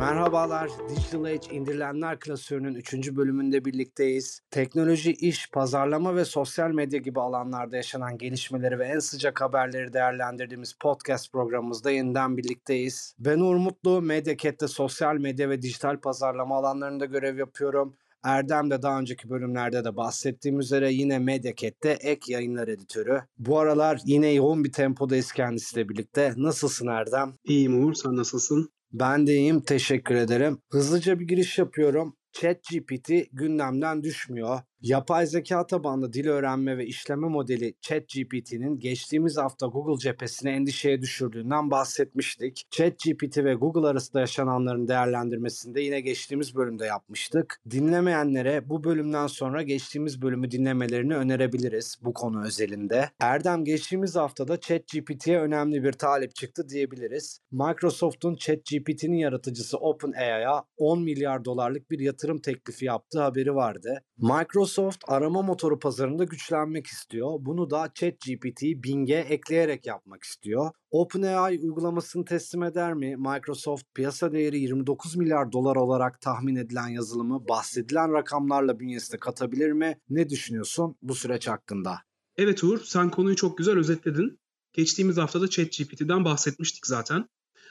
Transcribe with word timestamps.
Merhabalar, 0.00 0.70
Digital 0.88 1.24
Age 1.24 1.56
indirilenler 1.56 2.20
klasörünün 2.20 2.74
3. 2.74 3.16
bölümünde 3.16 3.64
birlikteyiz. 3.64 4.40
Teknoloji, 4.50 5.12
iş, 5.12 5.50
pazarlama 5.50 6.16
ve 6.16 6.24
sosyal 6.24 6.70
medya 6.70 6.98
gibi 6.98 7.20
alanlarda 7.20 7.76
yaşanan 7.76 8.18
gelişmeleri 8.18 8.78
ve 8.78 8.84
en 8.86 8.98
sıcak 8.98 9.40
haberleri 9.40 9.92
değerlendirdiğimiz 9.92 10.72
podcast 10.72 11.32
programımızda 11.32 11.90
yeniden 11.90 12.36
birlikteyiz. 12.36 13.14
Ben 13.18 13.38
Uğur 13.38 13.56
Mutlu, 13.56 14.02
Medyaket'te 14.02 14.68
sosyal 14.68 15.16
medya 15.16 15.50
ve 15.50 15.62
dijital 15.62 16.00
pazarlama 16.00 16.56
alanlarında 16.56 17.04
görev 17.04 17.38
yapıyorum. 17.38 17.96
Erdem 18.24 18.70
de 18.70 18.82
daha 18.82 18.98
önceki 18.98 19.30
bölümlerde 19.30 19.84
de 19.84 19.96
bahsettiğim 19.96 20.60
üzere 20.60 20.92
yine 20.92 21.18
Medyaket'te 21.18 21.90
ek 21.90 22.32
yayınlar 22.32 22.68
editörü. 22.68 23.22
Bu 23.38 23.58
aralar 23.58 24.00
yine 24.04 24.30
yoğun 24.30 24.64
bir 24.64 24.72
tempodayız 24.72 25.32
kendisiyle 25.32 25.88
birlikte. 25.88 26.32
Nasılsın 26.36 26.86
Erdem? 26.86 27.34
İyiyim 27.44 27.84
Uğur, 27.84 27.94
sen 27.94 28.16
nasılsın? 28.16 28.70
Ben 28.92 29.26
de 29.26 29.34
iyiyim, 29.34 29.60
teşekkür 29.60 30.14
ederim. 30.14 30.62
Hızlıca 30.70 31.20
bir 31.20 31.28
giriş 31.28 31.58
yapıyorum. 31.58 32.16
ChatGPT 32.32 33.10
gündemden 33.32 34.02
düşmüyor. 34.02 34.60
Yapay 34.82 35.26
zeka 35.26 35.66
tabanlı 35.66 36.12
dil 36.12 36.28
öğrenme 36.28 36.78
ve 36.78 36.86
işleme 36.86 37.28
modeli 37.28 37.74
ChatGPT'nin 37.80 38.78
geçtiğimiz 38.78 39.36
hafta 39.36 39.66
Google 39.66 39.98
cephesine 39.98 40.50
endişeye 40.50 41.02
düşürdüğünden 41.02 41.70
bahsetmiştik. 41.70 42.66
ChatGPT 42.70 43.38
ve 43.38 43.54
Google 43.54 43.88
arasında 43.88 44.20
yaşananların 44.20 44.88
değerlendirmesinde 44.88 45.80
yine 45.80 46.00
geçtiğimiz 46.00 46.54
bölümde 46.54 46.86
yapmıştık. 46.86 47.60
Dinlemeyenlere 47.70 48.68
bu 48.68 48.84
bölümden 48.84 49.26
sonra 49.26 49.62
geçtiğimiz 49.62 50.22
bölümü 50.22 50.50
dinlemelerini 50.50 51.16
önerebiliriz 51.16 51.96
bu 52.02 52.12
konu 52.12 52.44
özelinde. 52.44 53.10
Erdem 53.20 53.64
geçtiğimiz 53.64 54.16
haftada 54.16 54.60
ChatGPT'ye 54.60 55.40
önemli 55.40 55.84
bir 55.84 55.92
talep 55.92 56.34
çıktı 56.34 56.68
diyebiliriz. 56.68 57.40
Microsoft'un 57.52 58.34
ChatGPT'nin 58.34 59.16
yaratıcısı 59.16 59.78
OpenAI'ya 59.78 60.64
10 60.76 61.02
milyar 61.02 61.44
dolarlık 61.44 61.90
bir 61.90 61.98
yatırım 61.98 62.38
teklifi 62.38 62.84
yaptığı 62.84 63.20
haberi 63.20 63.54
vardı. 63.54 64.02
Microsoft 64.18 64.69
Microsoft 64.70 65.04
arama 65.08 65.42
motoru 65.42 65.78
pazarında 65.78 66.24
güçlenmek 66.24 66.86
istiyor. 66.86 67.36
Bunu 67.40 67.70
da 67.70 67.90
ChatGPT'yi 67.94 68.82
Bing'e 68.82 69.18
ekleyerek 69.18 69.86
yapmak 69.86 70.22
istiyor. 70.22 70.70
OpenAI 70.90 71.58
uygulamasını 71.58 72.24
teslim 72.24 72.62
eder 72.62 72.94
mi? 72.94 73.16
Microsoft 73.16 73.84
piyasa 73.94 74.32
değeri 74.32 74.58
29 74.60 75.16
milyar 75.16 75.52
dolar 75.52 75.76
olarak 75.76 76.20
tahmin 76.20 76.56
edilen 76.56 76.88
yazılımı 76.88 77.48
bahsedilen 77.48 78.12
rakamlarla 78.12 78.80
bünyesine 78.80 79.20
katabilir 79.20 79.72
mi? 79.72 79.98
Ne 80.10 80.28
düşünüyorsun 80.28 80.96
bu 81.02 81.14
süreç 81.14 81.48
hakkında? 81.48 81.98
Evet 82.36 82.64
Uğur, 82.64 82.80
sen 82.84 83.10
konuyu 83.10 83.36
çok 83.36 83.58
güzel 83.58 83.78
özetledin. 83.78 84.40
Geçtiğimiz 84.72 85.16
haftada 85.16 85.50
ChatGPT'den 85.50 86.24
bahsetmiştik 86.24 86.86
zaten. 86.86 87.28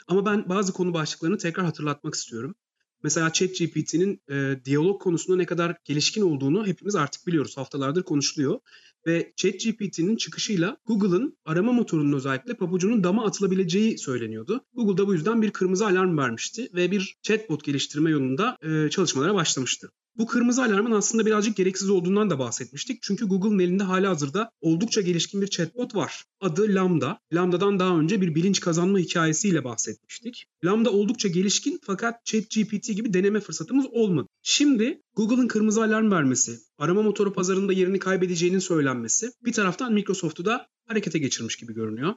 Ama 0.08 0.25
ben 0.25 0.50
bazı 0.50 0.73
konu 0.73 0.94
başlıklarını 0.94 1.38
tekrar 1.38 1.66
hatırlatmak 1.66 2.14
istiyorum. 2.14 2.55
Mesela 3.03 3.33
ChatGPT'nin 3.33 4.22
e, 4.30 4.66
diyalog 4.66 5.02
konusunda 5.02 5.38
ne 5.38 5.45
kadar 5.45 5.75
gelişkin 5.83 6.22
olduğunu 6.22 6.67
hepimiz 6.67 6.95
artık 6.95 7.28
biliyoruz. 7.28 7.58
Haftalardır 7.58 8.03
konuşuluyor. 8.03 8.59
Ve 9.08 9.33
ChatGPT'nin 9.36 10.16
çıkışıyla 10.16 10.78
Google'ın 10.86 11.38
arama 11.45 11.72
motorunun 11.72 12.14
özellikle 12.14 12.53
pabucunun 12.53 13.03
dama 13.03 13.25
atılabileceği 13.25 13.97
söyleniyordu. 13.97 14.61
Google 14.73 14.97
da 14.97 15.08
bu 15.08 15.14
yüzden 15.14 15.42
bir 15.42 15.52
kırmızı 15.52 15.86
alarm 15.86 16.17
vermişti 16.17 16.69
ve 16.73 16.92
bir 16.92 17.17
chatbot 17.22 17.64
geliştirme 17.64 18.09
yolunda 18.09 18.58
e, 18.64 18.89
çalışmalara 18.89 19.33
başlamıştı. 19.33 19.92
Bu 20.20 20.27
kırmızı 20.27 20.64
alarmın 20.64 20.92
aslında 20.92 21.25
birazcık 21.25 21.55
gereksiz 21.55 21.89
olduğundan 21.89 22.30
da 22.30 22.39
bahsetmiştik. 22.39 23.02
Çünkü 23.02 23.25
Google'ın 23.25 23.59
elinde 23.59 23.83
hala 23.83 24.09
hazırda 24.09 24.52
oldukça 24.61 25.02
gelişkin 25.02 25.42
bir 25.42 25.47
chatbot 25.47 25.95
var. 25.95 26.23
Adı 26.42 26.75
Lambda. 26.75 27.20
Lambda'dan 27.33 27.80
daha 27.80 28.00
önce 28.00 28.22
bir 28.22 28.36
bilinç 28.36 28.59
kazanma 28.59 29.00
hikayesiyle 29.00 29.64
bahsetmiştik. 29.64 30.45
Lambda 30.66 30.92
oldukça 30.92 31.27
gelişkin 31.27 31.80
fakat 31.83 32.25
ChatGPT 32.25 32.95
gibi 32.95 33.14
deneme 33.14 33.39
fırsatımız 33.39 33.86
olmadı. 33.92 34.27
Şimdi 34.41 35.01
Google'ın 35.15 35.47
kırmızı 35.47 35.83
alarm 35.83 36.11
vermesi, 36.11 36.59
arama 36.77 37.02
motoru 37.02 37.33
pazarında 37.33 37.73
yerini 37.73 37.99
kaybedeceğinin 37.99 38.59
söylenmesi 38.59 39.31
bir 39.45 39.53
taraftan 39.53 39.93
Microsoft'u 39.93 40.45
da 40.45 40.67
harekete 40.86 41.19
geçirmiş 41.19 41.55
gibi 41.55 41.73
görünüyor. 41.73 42.14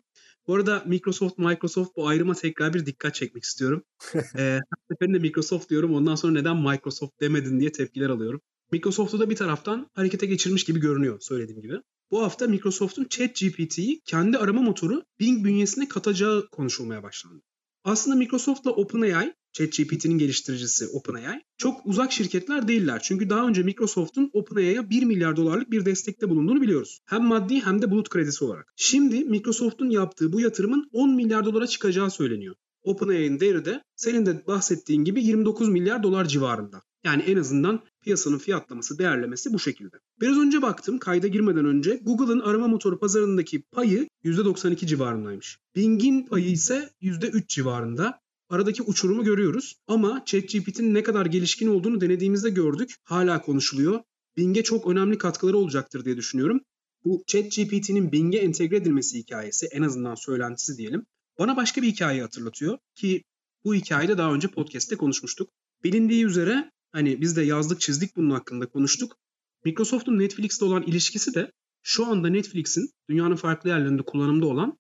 Bu 0.47 0.55
arada 0.55 0.83
Microsoft, 0.87 1.39
Microsoft 1.39 1.97
bu 1.97 2.09
ayrıma 2.09 2.35
tekrar 2.35 2.75
bir 2.75 2.87
dikkat 2.87 3.15
çekmek 3.15 3.45
istiyorum. 3.45 3.85
ee, 4.15 4.21
her 4.37 4.61
seferinde 4.91 5.19
Microsoft 5.19 5.71
diyorum 5.71 5.95
ondan 5.95 6.15
sonra 6.15 6.33
neden 6.33 6.57
Microsoft 6.57 7.21
demedin 7.21 7.61
diye 7.61 7.73
tepkiler 7.73 8.11
alıyorum. 8.11 8.41
Microsoft'u 8.73 9.21
da 9.21 9.31
bir 9.31 9.37
taraftan 9.37 9.91
harekete 9.95 10.27
geçirmiş 10.27 10.65
gibi 10.65 10.81
görünüyor 10.81 11.21
söylediğim 11.21 11.61
gibi. 11.61 11.75
Bu 12.11 12.23
hafta 12.23 12.47
Microsoft'un 12.47 13.07
ChatGPT'yi 13.11 14.01
kendi 14.05 14.39
arama 14.39 14.63
motoru 14.63 15.03
Bing 15.21 15.45
bünyesine 15.45 15.89
katacağı 15.89 16.49
konuşulmaya 16.53 17.03
başlandı. 17.03 17.43
Aslında 17.85 18.17
Microsoft'la 18.17 18.71
OpenAI 18.71 19.35
ChatGPT'nin 19.53 20.19
geliştiricisi 20.19 20.89
OpenAI 20.89 21.43
çok 21.59 21.87
uzak 21.87 22.13
şirketler 22.13 22.69
değiller. 22.69 23.01
Çünkü 23.03 23.31
daha 23.31 23.49
önce 23.49 23.63
Microsoft'un 23.63 24.31
OpenAI'ya 24.33 24.91
1 24.91 25.03
milyar 25.03 25.37
dolarlık 25.37 25.71
bir 25.71 25.85
destekte 25.85 26.31
bulunduğunu 26.31 26.63
biliyoruz. 26.63 27.01
Hem 27.05 27.25
maddi 27.25 27.61
hem 27.61 27.83
de 27.83 27.91
bulut 27.91 28.09
kredisi 28.09 28.45
olarak. 28.45 28.73
Şimdi 28.77 29.25
Microsoft'un 29.25 29.91
yaptığı 29.91 30.33
bu 30.33 30.41
yatırımın 30.41 30.89
10 30.93 31.11
milyar 31.11 31.45
dolara 31.45 31.67
çıkacağı 31.67 32.11
söyleniyor. 32.11 32.55
OpenAI'nin 32.83 33.41
değeri 33.41 33.65
de 33.65 33.83
senin 33.97 34.27
de 34.27 34.47
bahsettiğin 34.47 35.05
gibi 35.05 35.25
29 35.25 35.69
milyar 35.69 36.03
dolar 36.03 36.25
civarında. 36.25 36.83
Yani 37.05 37.23
en 37.23 37.37
azından 37.37 37.81
piyasanın 38.03 38.39
fiyatlaması, 38.39 38.99
değerlemesi 38.99 39.53
bu 39.53 39.59
şekilde. 39.59 39.97
Biraz 40.21 40.39
önce 40.39 40.63
baktım 40.63 40.99
kayda 40.99 41.27
girmeden 41.27 41.65
önce 41.65 42.01
Google'ın 42.03 42.41
arama 42.41 42.69
motoru 42.69 42.99
pazarındaki 42.99 43.63
payı 43.63 44.09
%92 44.25 44.87
civarındaymış. 44.87 45.59
Bing'in 45.77 46.27
payı 46.27 46.47
ise 46.51 46.91
%3 47.03 47.49
civarında. 47.49 48.22
Aradaki 48.53 48.83
uçurumu 48.83 49.25
görüyoruz 49.25 49.77
ama 49.87 50.23
ChatGPT'nin 50.27 50.95
ne 50.95 51.03
kadar 51.03 51.27
gelişkin 51.27 51.67
olduğunu 51.67 52.01
denediğimizde 52.01 52.51
gördük. 52.51 52.95
Hala 53.05 53.43
konuşuluyor. 53.43 54.01
Bing'e 54.37 54.63
çok 54.63 54.87
önemli 54.87 55.19
katkıları 55.19 55.57
olacaktır 55.57 56.05
diye 56.05 56.17
düşünüyorum. 56.17 56.61
Bu 57.05 57.23
ChatGPT'nin 57.27 58.13
Bing'e 58.13 58.39
entegre 58.39 58.77
edilmesi 58.77 59.19
hikayesi 59.19 59.67
en 59.67 59.83
azından 59.83 60.15
söylentisi 60.15 60.77
diyelim. 60.77 61.07
Bana 61.39 61.57
başka 61.57 61.83
bir 61.83 61.87
hikayeyi 61.87 62.23
hatırlatıyor 62.23 62.79
ki 62.95 63.23
bu 63.65 63.75
hikayede 63.75 64.19
daha 64.19 64.35
önce 64.35 64.49
podcast'te 64.49 64.97
konuşmuştuk. 64.97 65.51
Bilindiği 65.85 66.25
üzere 66.25 66.71
hani 66.93 67.21
biz 67.21 67.37
de 67.37 67.43
yazdık 67.43 67.81
çizdik 67.81 68.17
bunun 68.17 68.31
hakkında 68.31 68.67
konuştuk. 68.67 69.17
Microsoft'un 69.65 70.19
Netflix'te 70.19 70.65
olan 70.65 70.83
ilişkisi 70.83 71.35
de 71.35 71.53
şu 71.83 72.07
anda 72.07 72.29
Netflix'in 72.29 72.91
dünyanın 73.09 73.37
farklı 73.37 73.71
yerlerinde 73.71 74.03
kullanımda 74.03 74.47
olan 74.47 74.79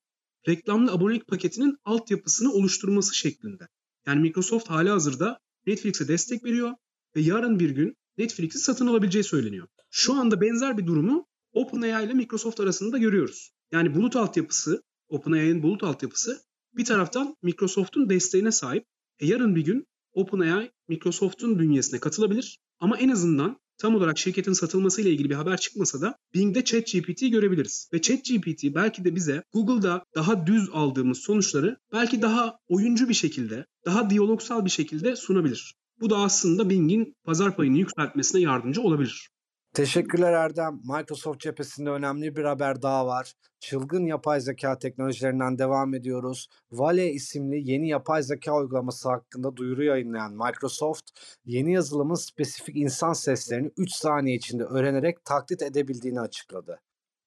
reklamlı 0.48 0.92
abonelik 0.92 1.26
paketinin 1.26 1.76
altyapısını 1.84 2.52
oluşturması 2.52 3.16
şeklinde. 3.16 3.68
Yani 4.06 4.20
Microsoft 4.20 4.70
hala 4.70 4.94
hazırda 4.94 5.38
Netflix'e 5.66 6.08
destek 6.08 6.44
veriyor 6.44 6.72
ve 7.16 7.20
yarın 7.20 7.58
bir 7.58 7.70
gün 7.70 7.96
Netflix'i 8.18 8.58
satın 8.58 8.86
alabileceği 8.86 9.24
söyleniyor. 9.24 9.68
Şu 9.90 10.14
anda 10.14 10.40
benzer 10.40 10.78
bir 10.78 10.86
durumu 10.86 11.26
OpenAI 11.52 12.06
ile 12.06 12.14
Microsoft 12.14 12.60
arasında 12.60 12.98
görüyoruz. 12.98 13.52
Yani 13.72 13.94
bulut 13.94 14.16
altyapısı, 14.16 14.82
OpenAI'nin 15.08 15.62
bulut 15.62 15.82
altyapısı 15.82 16.42
bir 16.76 16.84
taraftan 16.84 17.36
Microsoft'un 17.42 18.10
desteğine 18.10 18.52
sahip. 18.52 18.86
E 19.18 19.26
yarın 19.26 19.56
bir 19.56 19.64
gün 19.64 19.86
OpenAI 20.12 20.70
Microsoft'un 20.88 21.58
bünyesine 21.58 22.00
katılabilir 22.00 22.58
ama 22.78 22.98
en 22.98 23.08
azından 23.08 23.60
tam 23.82 23.94
olarak 23.94 24.18
şirketin 24.18 24.52
satılmasıyla 24.52 25.10
ilgili 25.10 25.30
bir 25.30 25.34
haber 25.34 25.56
çıkmasa 25.56 26.00
da 26.00 26.14
Bing'de 26.34 26.64
ChatGPT'yi 26.64 27.30
görebiliriz. 27.30 27.88
Ve 27.92 28.00
ChatGPT 28.00 28.64
belki 28.74 29.04
de 29.04 29.14
bize 29.14 29.42
Google'da 29.52 30.04
daha 30.14 30.46
düz 30.46 30.68
aldığımız 30.72 31.18
sonuçları 31.18 31.76
belki 31.92 32.22
daha 32.22 32.58
oyuncu 32.68 33.08
bir 33.08 33.14
şekilde, 33.14 33.66
daha 33.86 34.10
diyalogsal 34.10 34.64
bir 34.64 34.70
şekilde 34.70 35.16
sunabilir. 35.16 35.74
Bu 36.00 36.10
da 36.10 36.16
aslında 36.16 36.70
Bing'in 36.70 37.14
pazar 37.24 37.56
payını 37.56 37.78
yükseltmesine 37.78 38.40
yardımcı 38.40 38.82
olabilir. 38.82 39.30
Teşekkürler 39.74 40.32
Erdem. 40.32 40.80
Microsoft 40.84 41.40
cephesinde 41.40 41.90
önemli 41.90 42.36
bir 42.36 42.44
haber 42.44 42.82
daha 42.82 43.06
var. 43.06 43.32
Çılgın 43.60 44.06
yapay 44.06 44.40
zeka 44.40 44.78
teknolojilerinden 44.78 45.58
devam 45.58 45.94
ediyoruz. 45.94 46.48
Vale 46.72 47.10
isimli 47.10 47.70
yeni 47.70 47.88
yapay 47.88 48.22
zeka 48.22 48.56
uygulaması 48.56 49.08
hakkında 49.08 49.56
duyuru 49.56 49.84
yayınlayan 49.84 50.32
Microsoft, 50.32 51.10
yeni 51.44 51.72
yazılımın 51.72 52.14
spesifik 52.14 52.76
insan 52.76 53.12
seslerini 53.12 53.70
3 53.76 53.90
saniye 53.90 54.36
içinde 54.36 54.64
öğrenerek 54.64 55.24
taklit 55.24 55.62
edebildiğini 55.62 56.20
açıkladı. 56.20 56.80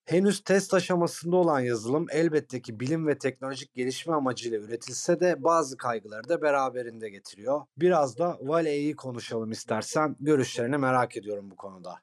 Henüz 0.05 0.43
test 0.43 0.73
aşamasında 0.73 1.35
olan 1.35 1.59
yazılım 1.59 2.05
elbette 2.11 2.61
ki 2.61 2.79
bilim 2.79 3.07
ve 3.07 3.17
teknolojik 3.17 3.73
gelişme 3.73 4.13
amacıyla 4.13 4.59
üretilse 4.59 5.19
de 5.19 5.43
bazı 5.43 5.77
kaygıları 5.77 6.29
da 6.29 6.41
beraberinde 6.41 7.09
getiriyor. 7.09 7.61
Biraz 7.77 8.17
da 8.17 8.37
Vale'yi 8.41 8.95
konuşalım 8.95 9.51
istersen. 9.51 10.15
Görüşlerini 10.19 10.77
merak 10.77 11.17
ediyorum 11.17 11.51
bu 11.51 11.55
konuda. 11.55 11.95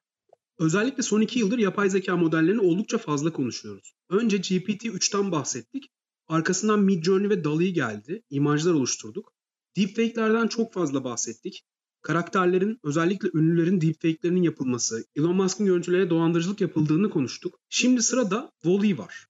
Özellikle 0.58 1.02
son 1.02 1.20
iki 1.20 1.38
yıldır 1.38 1.58
yapay 1.58 1.90
zeka 1.90 2.16
modellerini 2.16 2.60
oldukça 2.60 2.99
fazla 2.99 3.32
konuşuyoruz. 3.32 3.93
Önce 4.10 4.37
GPT-3'ten 4.37 5.32
bahsettik. 5.32 5.90
Arkasından 6.28 6.81
Midjourney 6.81 7.31
ve 7.31 7.44
DALL-E 7.44 7.70
geldi. 7.70 8.22
İmajlar 8.31 8.72
oluşturduk. 8.72 9.32
Deepfake'lerden 9.76 10.49
çok 10.49 10.72
fazla 10.72 11.04
bahsettik. 11.04 11.64
Karakterlerin, 12.02 12.78
özellikle 12.84 13.28
ünlülerin 13.34 13.81
deepfake'lerinin 13.81 14.43
yapılması, 14.43 15.04
Elon 15.16 15.37
Musk'ın 15.37 15.66
görüntülerine 15.66 16.10
dolandırıcılık 16.10 16.60
yapıldığını 16.60 17.10
konuştuk. 17.10 17.58
Şimdi 17.69 18.02
sırada 18.02 18.52
Wall-E 18.62 18.98
var. 18.98 19.26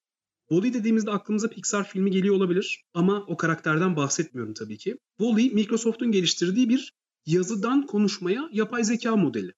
Wall-E 0.49 0.75
dediğimizde 0.75 1.11
aklımıza 1.11 1.49
Pixar 1.49 1.89
filmi 1.89 2.11
geliyor 2.11 2.35
olabilir 2.35 2.85
ama 2.95 3.25
o 3.27 3.37
karakterden 3.37 3.97
bahsetmiyorum 3.97 4.55
tabii 4.55 4.79
ki. 4.79 4.99
Wall-E 5.19 5.55
Microsoft'un 5.55 6.13
geliştirdiği 6.13 6.69
bir 6.69 6.93
yazıdan 7.27 7.87
konuşmaya 7.87 8.49
yapay 8.53 8.85
zeka 8.85 9.17
modeli. 9.17 9.53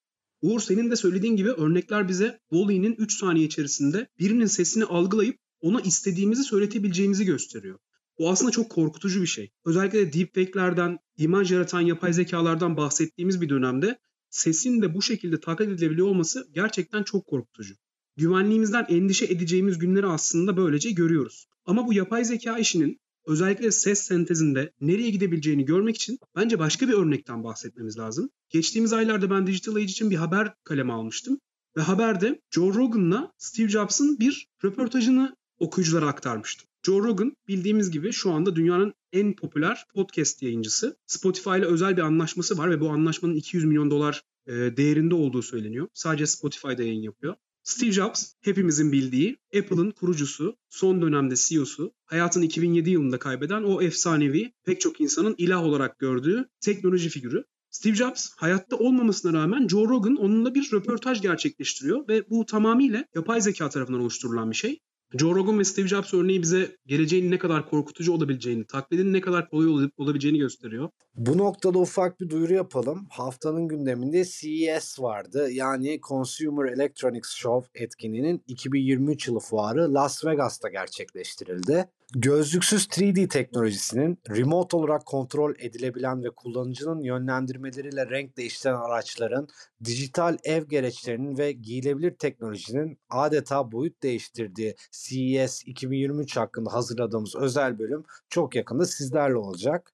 Uğur 0.45 0.61
senin 0.61 0.91
de 0.91 0.97
söylediğin 0.97 1.37
gibi 1.37 1.51
örnekler 1.51 2.09
bize 2.09 2.41
Wall-E'nin 2.51 2.95
3 2.99 3.19
saniye 3.19 3.47
içerisinde 3.47 4.09
birinin 4.19 4.47
sesini 4.47 4.85
algılayıp 4.85 5.39
ona 5.61 5.81
istediğimizi 5.81 6.45
söyletebileceğimizi 6.45 7.25
gösteriyor. 7.25 7.79
Bu 8.19 8.31
aslında 8.31 8.51
çok 8.51 8.71
korkutucu 8.71 9.23
bir 9.23 9.27
şey. 9.27 9.53
Özellikle 9.65 9.99
de 9.99 10.13
deepfake'lerden, 10.13 10.99
imaj 11.17 11.53
yaratan 11.53 11.81
yapay 11.81 12.13
zekalardan 12.13 12.77
bahsettiğimiz 12.77 13.41
bir 13.41 13.49
dönemde 13.49 13.99
sesin 14.31 14.83
de 14.83 14.95
bu 14.95 15.03
şekilde 15.03 15.41
taklit 15.41 15.69
edilebiliyor 15.69 16.07
olması 16.07 16.49
gerçekten 16.55 17.03
çok 17.03 17.27
korkutucu. 17.27 17.75
Güvenliğimizden 18.17 18.87
endişe 18.89 19.25
edeceğimiz 19.25 19.79
günleri 19.79 20.07
aslında 20.07 20.57
böylece 20.57 20.91
görüyoruz. 20.91 21.47
Ama 21.65 21.87
bu 21.87 21.93
yapay 21.93 22.25
zeka 22.25 22.59
işinin 22.59 23.01
özellikle 23.27 23.71
ses 23.71 24.01
sentezinde 24.01 24.73
nereye 24.81 25.11
gidebileceğini 25.11 25.65
görmek 25.65 25.97
için 25.97 26.19
bence 26.37 26.59
başka 26.59 26.89
bir 26.89 26.93
örnekten 26.93 27.45
bahsetmemiz 27.45 27.99
lazım. 27.99 28.31
Geçtiğimiz 28.51 28.93
aylarda 28.93 29.31
ben 29.31 29.47
Digital 29.47 29.75
Age 29.75 29.85
için 29.85 30.11
bir 30.11 30.17
haber 30.17 30.55
kaleme 30.65 30.93
almıştım. 30.93 31.39
Ve 31.77 31.81
haberde 31.81 32.41
Joe 32.51 32.75
Rogan'la 32.75 33.33
Steve 33.39 33.69
Jobs'ın 33.69 34.19
bir 34.19 34.49
röportajını 34.65 35.37
okuyuculara 35.59 36.07
aktarmıştım. 36.09 36.69
Joe 36.83 37.03
Rogan 37.05 37.37
bildiğimiz 37.49 37.91
gibi 37.91 38.13
şu 38.13 38.31
anda 38.31 38.57
dünyanın 38.57 38.95
en 39.13 39.37
popüler 39.37 39.85
podcast 39.95 40.43
yayıncısı. 40.43 40.97
Spotify 41.07 41.51
ile 41.51 41.67
özel 41.67 41.97
bir 41.97 42.03
anlaşması 42.03 42.59
var 42.59 42.71
ve 42.71 42.81
bu 42.81 42.89
anlaşmanın 42.91 43.35
200 43.35 43.65
milyon 43.65 43.91
dolar 43.91 44.23
e, 44.47 44.53
değerinde 44.53 45.15
olduğu 45.15 45.43
söyleniyor. 45.43 45.89
Sadece 45.95 46.27
Spotify'da 46.27 46.83
yayın 46.83 47.03
yapıyor. 47.03 47.35
Steve 47.65 47.93
Jobs 47.93 48.33
hepimizin 48.41 48.93
bildiği 48.93 49.37
Apple'ın 49.59 49.91
kurucusu, 49.91 50.57
son 50.69 51.03
dönemde 51.03 51.35
CEO'su, 51.37 51.93
hayatını 52.05 52.45
2007 52.45 52.91
yılında 52.91 53.19
kaybeden 53.19 53.63
o 53.63 53.83
efsanevi 53.83 54.53
pek 54.65 54.81
çok 54.81 55.01
insanın 55.01 55.35
ilah 55.39 55.63
olarak 55.63 55.99
gördüğü 55.99 56.49
teknoloji 56.61 57.09
figürü. 57.09 57.45
Steve 57.71 57.95
Jobs 57.95 58.31
hayatta 58.37 58.77
olmamasına 58.77 59.39
rağmen 59.39 59.69
Joe 59.69 59.89
Rogan 59.89 60.17
onunla 60.17 60.55
bir 60.55 60.73
röportaj 60.73 61.23
gerçekleştiriyor 61.23 62.09
ve 62.09 62.31
bu 62.31 62.47
tamamıyla 62.47 63.05
yapay 63.15 63.41
zeka 63.41 63.69
tarafından 63.69 64.01
oluşturulan 64.01 64.51
bir 64.51 64.57
şey. 64.57 64.81
Joe 65.19 65.35
Rogan 65.35 65.59
ve 65.59 65.65
Steve 65.65 65.89
Jobs 65.89 66.15
örneği 66.15 66.43
bize 66.43 66.77
geleceğin 66.87 67.31
ne 67.31 67.39
kadar 67.39 67.71
korkutucu 67.71 68.13
olabileceğini, 68.13 68.65
taklidin 68.65 69.13
ne 69.13 69.21
kadar 69.21 69.51
kolay 69.51 69.91
olabileceğini 69.97 70.39
gösteriyor. 70.39 70.89
Bu 71.15 71.39
noktada 71.39 71.79
ufak 71.79 72.21
bir 72.21 72.31
duyuru 72.31 72.53
yapalım. 72.53 73.07
Haftanın 73.11 73.69
gündeminde 73.69 74.25
CES 74.25 75.01
vardı. 75.01 75.49
Yani 75.51 76.01
Consumer 76.09 76.73
Electronics 76.73 77.31
Show 77.31 77.85
etkinliğinin 77.85 78.43
2023 78.47 79.29
yılı 79.29 79.41
fuarı 79.41 79.95
Las 79.95 80.25
Vegas'ta 80.25 80.69
gerçekleştirildi. 80.69 81.85
Gözlüksüz 82.17 82.87
3D 82.87 83.29
teknolojisinin 83.29 84.19
remote 84.29 84.77
olarak 84.77 85.07
kontrol 85.07 85.55
edilebilen 85.59 86.25
ve 86.25 86.31
kullanıcının 86.31 87.01
yönlendirmeleriyle 87.01 88.11
renk 88.11 88.37
değiştiren 88.37 88.75
araçların, 88.75 89.49
dijital 89.85 90.39
ev 90.45 90.65
gereçlerinin 90.65 91.39
ve 91.39 91.53
giyilebilir 91.53 92.11
teknolojinin 92.11 92.99
adeta 93.11 93.73
boyut 93.73 94.03
değiştirdiği 94.03 94.75
CES 94.93 95.63
2023 95.67 96.37
hakkında 96.37 96.73
hazırladığımız 96.73 97.37
özel 97.37 97.79
bölüm 97.79 98.05
çok 98.29 98.55
yakında 98.55 98.87
sizlerle 98.87 99.37
olacak. 99.37 99.93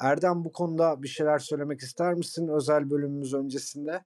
Erdem 0.00 0.44
bu 0.44 0.52
konuda 0.52 1.02
bir 1.02 1.08
şeyler 1.08 1.38
söylemek 1.38 1.80
ister 1.80 2.14
misin 2.14 2.48
özel 2.48 2.90
bölümümüz 2.90 3.34
öncesinde? 3.34 4.04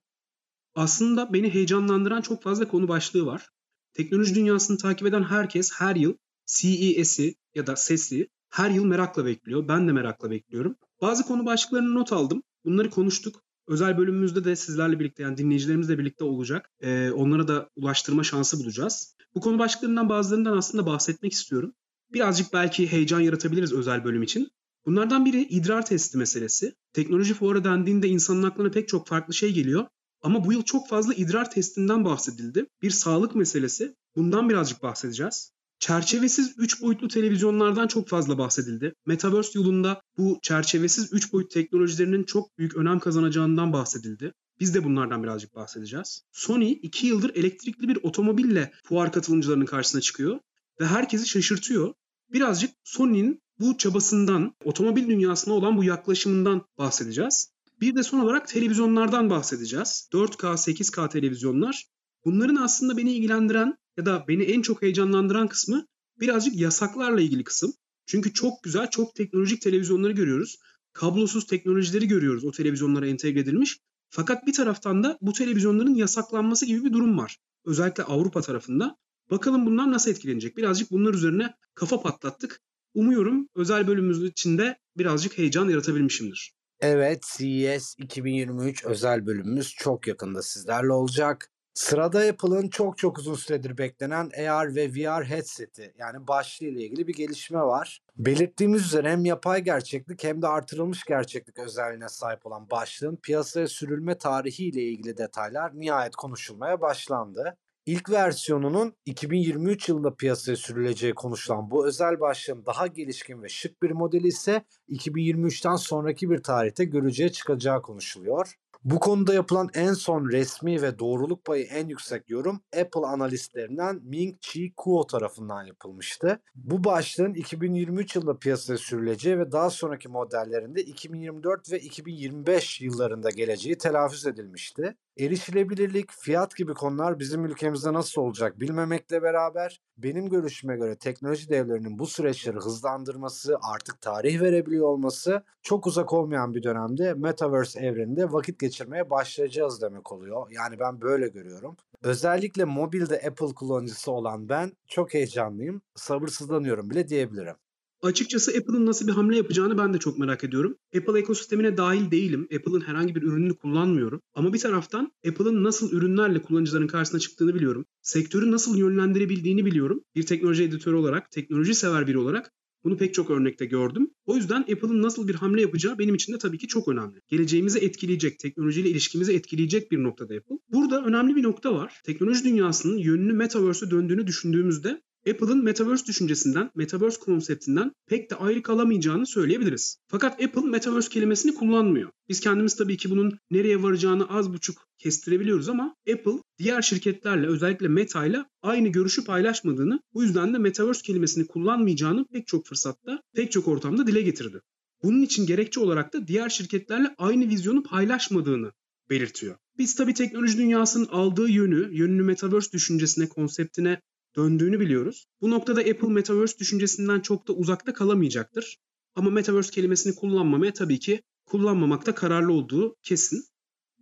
Aslında 0.75 1.33
beni 1.33 1.53
heyecanlandıran 1.53 2.21
çok 2.21 2.43
fazla 2.43 2.67
konu 2.67 2.87
başlığı 2.87 3.25
var. 3.25 3.49
Teknoloji 3.93 4.35
dünyasını 4.35 4.77
takip 4.77 5.07
eden 5.07 5.23
herkes 5.23 5.71
her 5.79 5.95
yıl 5.95 6.13
CES'i 6.45 7.35
ya 7.55 7.67
da 7.67 7.75
SES'i 7.75 8.29
her 8.49 8.69
yıl 8.69 8.85
merakla 8.85 9.25
bekliyor. 9.25 9.67
Ben 9.67 9.87
de 9.87 9.91
merakla 9.91 10.31
bekliyorum. 10.31 10.75
Bazı 11.01 11.23
konu 11.23 11.45
başlıklarını 11.45 11.95
not 11.95 12.13
aldım. 12.13 12.43
Bunları 12.65 12.89
konuştuk. 12.89 13.41
Özel 13.67 13.97
bölümümüzde 13.97 14.43
de 14.43 14.55
sizlerle 14.55 14.99
birlikte 14.99 15.23
yani 15.23 15.37
dinleyicilerimizle 15.37 15.99
birlikte 15.99 16.23
olacak. 16.23 16.69
Ee, 16.81 17.11
onlara 17.11 17.47
da 17.47 17.69
ulaştırma 17.75 18.23
şansı 18.23 18.59
bulacağız. 18.59 19.15
Bu 19.35 19.41
konu 19.41 19.59
başlıklarından 19.59 20.09
bazılarından 20.09 20.57
aslında 20.57 20.85
bahsetmek 20.85 21.33
istiyorum. 21.33 21.73
Birazcık 22.13 22.53
belki 22.53 22.91
heyecan 22.91 23.19
yaratabiliriz 23.19 23.73
özel 23.73 24.03
bölüm 24.03 24.23
için. 24.23 24.51
Bunlardan 24.85 25.25
biri 25.25 25.41
idrar 25.41 25.85
testi 25.85 26.17
meselesi. 26.17 26.75
Teknoloji 26.93 27.33
fuarı 27.33 27.63
dendiğinde 27.63 28.07
insanın 28.07 28.43
aklına 28.43 28.71
pek 28.71 28.87
çok 28.87 29.07
farklı 29.07 29.33
şey 29.33 29.53
geliyor. 29.53 29.85
Ama 30.21 30.45
bu 30.45 30.53
yıl 30.53 30.63
çok 30.63 30.89
fazla 30.89 31.13
idrar 31.13 31.51
testinden 31.51 32.05
bahsedildi. 32.05 32.65
Bir 32.81 32.91
sağlık 32.91 33.35
meselesi. 33.35 33.95
Bundan 34.15 34.49
birazcık 34.49 34.83
bahsedeceğiz. 34.83 35.54
Çerçevesiz 35.79 36.53
3 36.57 36.81
boyutlu 36.81 37.07
televizyonlardan 37.07 37.87
çok 37.87 38.09
fazla 38.09 38.37
bahsedildi. 38.37 38.93
Metaverse 39.05 39.59
yolunda 39.59 40.01
bu 40.17 40.39
çerçevesiz 40.41 41.13
3 41.13 41.33
boyut 41.33 41.51
teknolojilerinin 41.51 42.23
çok 42.23 42.57
büyük 42.57 42.75
önem 42.75 42.99
kazanacağından 42.99 43.73
bahsedildi. 43.73 44.33
Biz 44.59 44.75
de 44.75 44.83
bunlardan 44.83 45.23
birazcık 45.23 45.55
bahsedeceğiz. 45.55 46.21
Sony 46.31 46.71
2 46.71 47.07
yıldır 47.07 47.35
elektrikli 47.35 47.87
bir 47.87 47.99
otomobille 48.03 48.71
fuar 48.83 49.11
katılımcılarının 49.11 49.65
karşısına 49.65 50.01
çıkıyor 50.01 50.39
ve 50.79 50.85
herkesi 50.85 51.27
şaşırtıyor. 51.27 51.93
Birazcık 52.33 52.71
Sony'nin 52.83 53.41
bu 53.59 53.77
çabasından, 53.77 54.55
otomobil 54.63 55.07
dünyasına 55.07 55.53
olan 55.53 55.77
bu 55.77 55.83
yaklaşımından 55.83 56.65
bahsedeceğiz. 56.77 57.49
Bir 57.81 57.95
de 57.95 58.03
son 58.03 58.19
olarak 58.19 58.47
televizyonlardan 58.47 59.29
bahsedeceğiz. 59.29 60.09
4K, 60.13 60.57
8K 60.57 61.09
televizyonlar. 61.09 61.85
Bunların 62.25 62.55
aslında 62.55 62.97
beni 62.97 63.13
ilgilendiren 63.13 63.77
ya 63.97 64.05
da 64.05 64.25
beni 64.27 64.43
en 64.43 64.61
çok 64.61 64.81
heyecanlandıran 64.81 65.47
kısmı 65.47 65.87
birazcık 66.19 66.55
yasaklarla 66.55 67.21
ilgili 67.21 67.43
kısım. 67.43 67.73
Çünkü 68.05 68.33
çok 68.33 68.63
güzel, 68.63 68.89
çok 68.89 69.15
teknolojik 69.15 69.61
televizyonları 69.61 70.11
görüyoruz. 70.11 70.57
Kablosuz 70.93 71.47
teknolojileri 71.47 72.07
görüyoruz 72.07 72.45
o 72.45 72.51
televizyonlara 72.51 73.07
entegre 73.07 73.39
edilmiş. 73.39 73.79
Fakat 74.09 74.47
bir 74.47 74.53
taraftan 74.53 75.03
da 75.03 75.17
bu 75.21 75.33
televizyonların 75.33 75.95
yasaklanması 75.95 76.65
gibi 76.65 76.83
bir 76.83 76.93
durum 76.93 77.17
var. 77.17 77.37
Özellikle 77.65 78.03
Avrupa 78.03 78.41
tarafında. 78.41 78.95
Bakalım 79.31 79.65
bunlar 79.65 79.91
nasıl 79.91 80.11
etkilenecek? 80.11 80.57
Birazcık 80.57 80.91
bunlar 80.91 81.13
üzerine 81.13 81.53
kafa 81.75 82.01
patlattık. 82.01 82.61
Umuyorum 82.93 83.47
özel 83.55 83.87
bölümümüz 83.87 84.23
içinde 84.23 84.77
birazcık 84.97 85.37
heyecan 85.37 85.69
yaratabilmişimdir. 85.69 86.53
Evet, 86.79 87.23
CES 87.37 87.95
2023 87.97 88.85
özel 88.85 89.25
bölümümüz 89.25 89.73
çok 89.77 90.07
yakında 90.07 90.41
sizlerle 90.41 90.93
olacak. 90.93 91.51
Sırada 91.75 92.19
Apple'ın 92.19 92.67
çok 92.67 92.97
çok 92.97 93.17
uzun 93.17 93.33
süredir 93.33 93.77
beklenen 93.77 94.31
AR 94.49 94.75
ve 94.75 94.89
VR 94.89 95.23
headset'i 95.23 95.93
yani 95.97 96.27
başlığı 96.27 96.65
ile 96.65 96.83
ilgili 96.83 97.07
bir 97.07 97.13
gelişme 97.13 97.59
var. 97.59 98.01
Belirttiğimiz 98.17 98.85
üzere 98.85 99.11
hem 99.11 99.25
yapay 99.25 99.63
gerçeklik 99.63 100.23
hem 100.23 100.41
de 100.41 100.47
artırılmış 100.47 101.03
gerçeklik 101.03 101.59
özelliğine 101.59 102.09
sahip 102.09 102.45
olan 102.45 102.69
başlığın 102.69 103.15
piyasaya 103.15 103.67
sürülme 103.67 104.17
tarihi 104.17 104.65
ile 104.65 104.81
ilgili 104.81 105.17
detaylar 105.17 105.79
nihayet 105.79 106.15
konuşulmaya 106.15 106.81
başlandı. 106.81 107.57
İlk 107.85 108.09
versiyonunun 108.09 108.93
2023 109.05 109.89
yılında 109.89 110.15
piyasaya 110.15 110.55
sürüleceği 110.55 111.13
konuşulan 111.13 111.71
bu 111.71 111.87
özel 111.87 112.19
başlığın 112.19 112.65
daha 112.65 112.87
gelişkin 112.87 113.43
ve 113.43 113.49
şık 113.49 113.83
bir 113.83 113.91
modeli 113.91 114.27
ise 114.27 114.65
2023'ten 114.89 115.75
sonraki 115.75 116.29
bir 116.29 116.43
tarihte 116.43 116.85
görücüye 116.85 117.31
çıkacağı 117.31 117.81
konuşuluyor. 117.81 118.55
Bu 118.85 118.99
konuda 118.99 119.33
yapılan 119.33 119.69
en 119.73 119.93
son 119.93 120.31
resmi 120.31 120.81
ve 120.81 120.99
doğruluk 120.99 121.45
payı 121.45 121.65
en 121.65 121.87
yüksek 121.87 122.29
yorum 122.29 122.61
Apple 122.81 123.05
analistlerinden 123.07 123.95
Ming-Chi 123.95 124.73
Kuo 124.77 125.07
tarafından 125.07 125.63
yapılmıştı. 125.63 126.41
Bu 126.55 126.83
başlığın 126.83 127.33
2023 127.33 128.15
yılında 128.15 128.37
piyasaya 128.37 128.77
sürüleceği 128.77 129.39
ve 129.39 129.51
daha 129.51 129.69
sonraki 129.69 130.09
modellerinde 130.09 130.83
2024 130.83 131.71
ve 131.71 131.79
2025 131.79 132.81
yıllarında 132.81 133.29
geleceği 133.29 133.77
telaffuz 133.77 134.27
edilmişti. 134.27 134.95
Erişilebilirlik, 135.19 136.11
fiyat 136.11 136.55
gibi 136.55 136.73
konular 136.73 137.19
bizim 137.19 137.45
ülkemizde 137.45 137.93
nasıl 137.93 138.21
olacak 138.21 138.59
bilmemekle 138.59 139.21
beraber 139.21 139.81
benim 139.97 140.29
görüşüme 140.29 140.75
göre 140.75 140.95
teknoloji 140.95 141.49
devlerinin 141.49 141.99
bu 141.99 142.07
süreçleri 142.07 142.55
hızlandırması, 142.55 143.57
artık 143.73 144.01
tarih 144.01 144.41
verebiliyor 144.41 144.87
olması 144.87 145.43
çok 145.61 145.87
uzak 145.87 146.13
olmayan 146.13 146.53
bir 146.53 146.63
dönemde 146.63 147.13
Metaverse 147.13 147.79
evreninde 147.79 148.31
vakit 148.31 148.59
geçirmeye 148.59 149.09
başlayacağız 149.09 149.81
demek 149.81 150.11
oluyor. 150.11 150.47
Yani 150.51 150.79
ben 150.79 151.01
böyle 151.01 151.27
görüyorum. 151.27 151.77
Özellikle 152.03 152.65
mobilde 152.65 153.15
Apple 153.15 153.53
kullanıcısı 153.55 154.11
olan 154.11 154.49
ben 154.49 154.71
çok 154.87 155.13
heyecanlıyım. 155.13 155.81
Sabırsızlanıyorum 155.95 156.89
bile 156.89 157.07
diyebilirim. 157.07 157.55
Açıkçası 158.01 158.51
Apple'ın 158.51 158.85
nasıl 158.85 159.07
bir 159.07 159.11
hamle 159.11 159.37
yapacağını 159.37 159.77
ben 159.77 159.93
de 159.93 159.97
çok 159.97 160.19
merak 160.19 160.43
ediyorum. 160.43 160.77
Apple 160.97 161.19
ekosistemine 161.19 161.77
dahil 161.77 162.11
değilim. 162.11 162.47
Apple'ın 162.55 162.81
herhangi 162.81 163.15
bir 163.15 163.21
ürününü 163.21 163.57
kullanmıyorum. 163.57 164.21
Ama 164.33 164.53
bir 164.53 164.59
taraftan 164.59 165.11
Apple'ın 165.27 165.63
nasıl 165.63 165.91
ürünlerle 165.91 166.41
kullanıcıların 166.41 166.87
karşısına 166.87 167.19
çıktığını 167.19 167.55
biliyorum. 167.55 167.85
Sektörü 168.01 168.51
nasıl 168.51 168.77
yönlendirebildiğini 168.77 169.65
biliyorum. 169.65 170.03
Bir 170.15 170.25
teknoloji 170.25 170.63
editörü 170.63 170.95
olarak, 170.95 171.31
teknoloji 171.31 171.75
sever 171.75 172.07
biri 172.07 172.17
olarak 172.17 172.51
bunu 172.85 172.97
pek 172.97 173.13
çok 173.13 173.29
örnekte 173.29 173.65
gördüm. 173.65 174.09
O 174.25 174.35
yüzden 174.35 174.61
Apple'ın 174.61 175.01
nasıl 175.01 175.27
bir 175.27 175.35
hamle 175.35 175.61
yapacağı 175.61 175.99
benim 175.99 176.15
için 176.15 176.33
de 176.33 176.37
tabii 176.37 176.57
ki 176.57 176.67
çok 176.67 176.87
önemli. 176.87 177.19
Geleceğimizi 177.27 177.79
etkileyecek, 177.79 178.39
teknolojiyle 178.39 178.89
ilişkimizi 178.89 179.33
etkileyecek 179.33 179.91
bir 179.91 180.03
noktada 180.03 180.35
Apple. 180.35 180.55
Burada 180.69 181.05
önemli 181.05 181.35
bir 181.35 181.43
nokta 181.43 181.73
var. 181.73 182.01
Teknoloji 182.05 182.43
dünyasının 182.43 182.97
yönünü 182.97 183.33
Metaverse'e 183.33 183.91
döndüğünü 183.91 184.27
düşündüğümüzde 184.27 185.01
Apple'ın 185.29 185.63
Metaverse 185.63 186.05
düşüncesinden, 186.05 186.71
Metaverse 186.75 187.19
konseptinden 187.19 187.91
pek 188.07 188.31
de 188.31 188.35
ayrı 188.35 188.61
kalamayacağını 188.61 189.25
söyleyebiliriz. 189.27 189.97
Fakat 190.07 190.43
Apple 190.43 190.61
Metaverse 190.61 191.09
kelimesini 191.09 191.55
kullanmıyor. 191.55 192.11
Biz 192.29 192.39
kendimiz 192.39 192.75
tabii 192.75 192.97
ki 192.97 193.09
bunun 193.09 193.39
nereye 193.51 193.83
varacağını 193.83 194.29
az 194.29 194.53
buçuk 194.53 194.87
kestirebiliyoruz 194.97 195.69
ama 195.69 195.95
Apple 196.13 196.41
diğer 196.57 196.81
şirketlerle 196.81 197.47
özellikle 197.47 197.87
Meta 197.87 198.25
ile 198.25 198.45
aynı 198.61 198.87
görüşü 198.87 199.23
paylaşmadığını, 199.23 199.99
bu 200.13 200.23
yüzden 200.23 200.53
de 200.53 200.57
Metaverse 200.57 201.01
kelimesini 201.01 201.47
kullanmayacağını 201.47 202.25
pek 202.25 202.47
çok 202.47 202.65
fırsatta, 202.65 203.21
pek 203.35 203.51
çok 203.51 203.67
ortamda 203.67 204.07
dile 204.07 204.21
getirdi. 204.21 204.61
Bunun 205.03 205.21
için 205.21 205.45
gerekçe 205.45 205.79
olarak 205.79 206.13
da 206.13 206.27
diğer 206.27 206.49
şirketlerle 206.49 207.15
aynı 207.17 207.49
vizyonu 207.49 207.83
paylaşmadığını 207.83 208.71
belirtiyor. 209.09 209.55
Biz 209.77 209.95
tabii 209.95 210.13
teknoloji 210.13 210.57
dünyasının 210.57 211.05
aldığı 211.05 211.49
yönü, 211.49 211.97
yönünü 211.97 212.23
Metaverse 212.23 212.71
düşüncesine, 212.71 213.29
konseptine 213.29 214.01
döndüğünü 214.35 214.79
biliyoruz. 214.79 215.25
Bu 215.41 215.51
noktada 215.51 215.81
Apple 215.81 216.07
Metaverse 216.07 216.59
düşüncesinden 216.59 217.19
çok 217.19 217.47
da 217.47 217.53
uzakta 217.53 217.93
kalamayacaktır. 217.93 218.77
Ama 219.15 219.29
Metaverse 219.29 219.71
kelimesini 219.71 220.15
kullanmamaya 220.15 220.73
tabii 220.73 220.99
ki 220.99 221.21
kullanmamakta 221.45 222.15
kararlı 222.15 222.53
olduğu 222.53 222.95
kesin. 223.03 223.43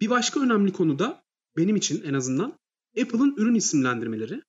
Bir 0.02 0.10
başka 0.10 0.40
önemli 0.40 0.74
konu 0.74 1.00
da 1.00 1.24
benim 1.58 1.76
için 1.76 2.04
en 2.04 2.14
azından 2.14 2.60
Apple'ın 3.02 3.36
ürün 3.38 3.56
isimlendirmeleri. 3.56 4.42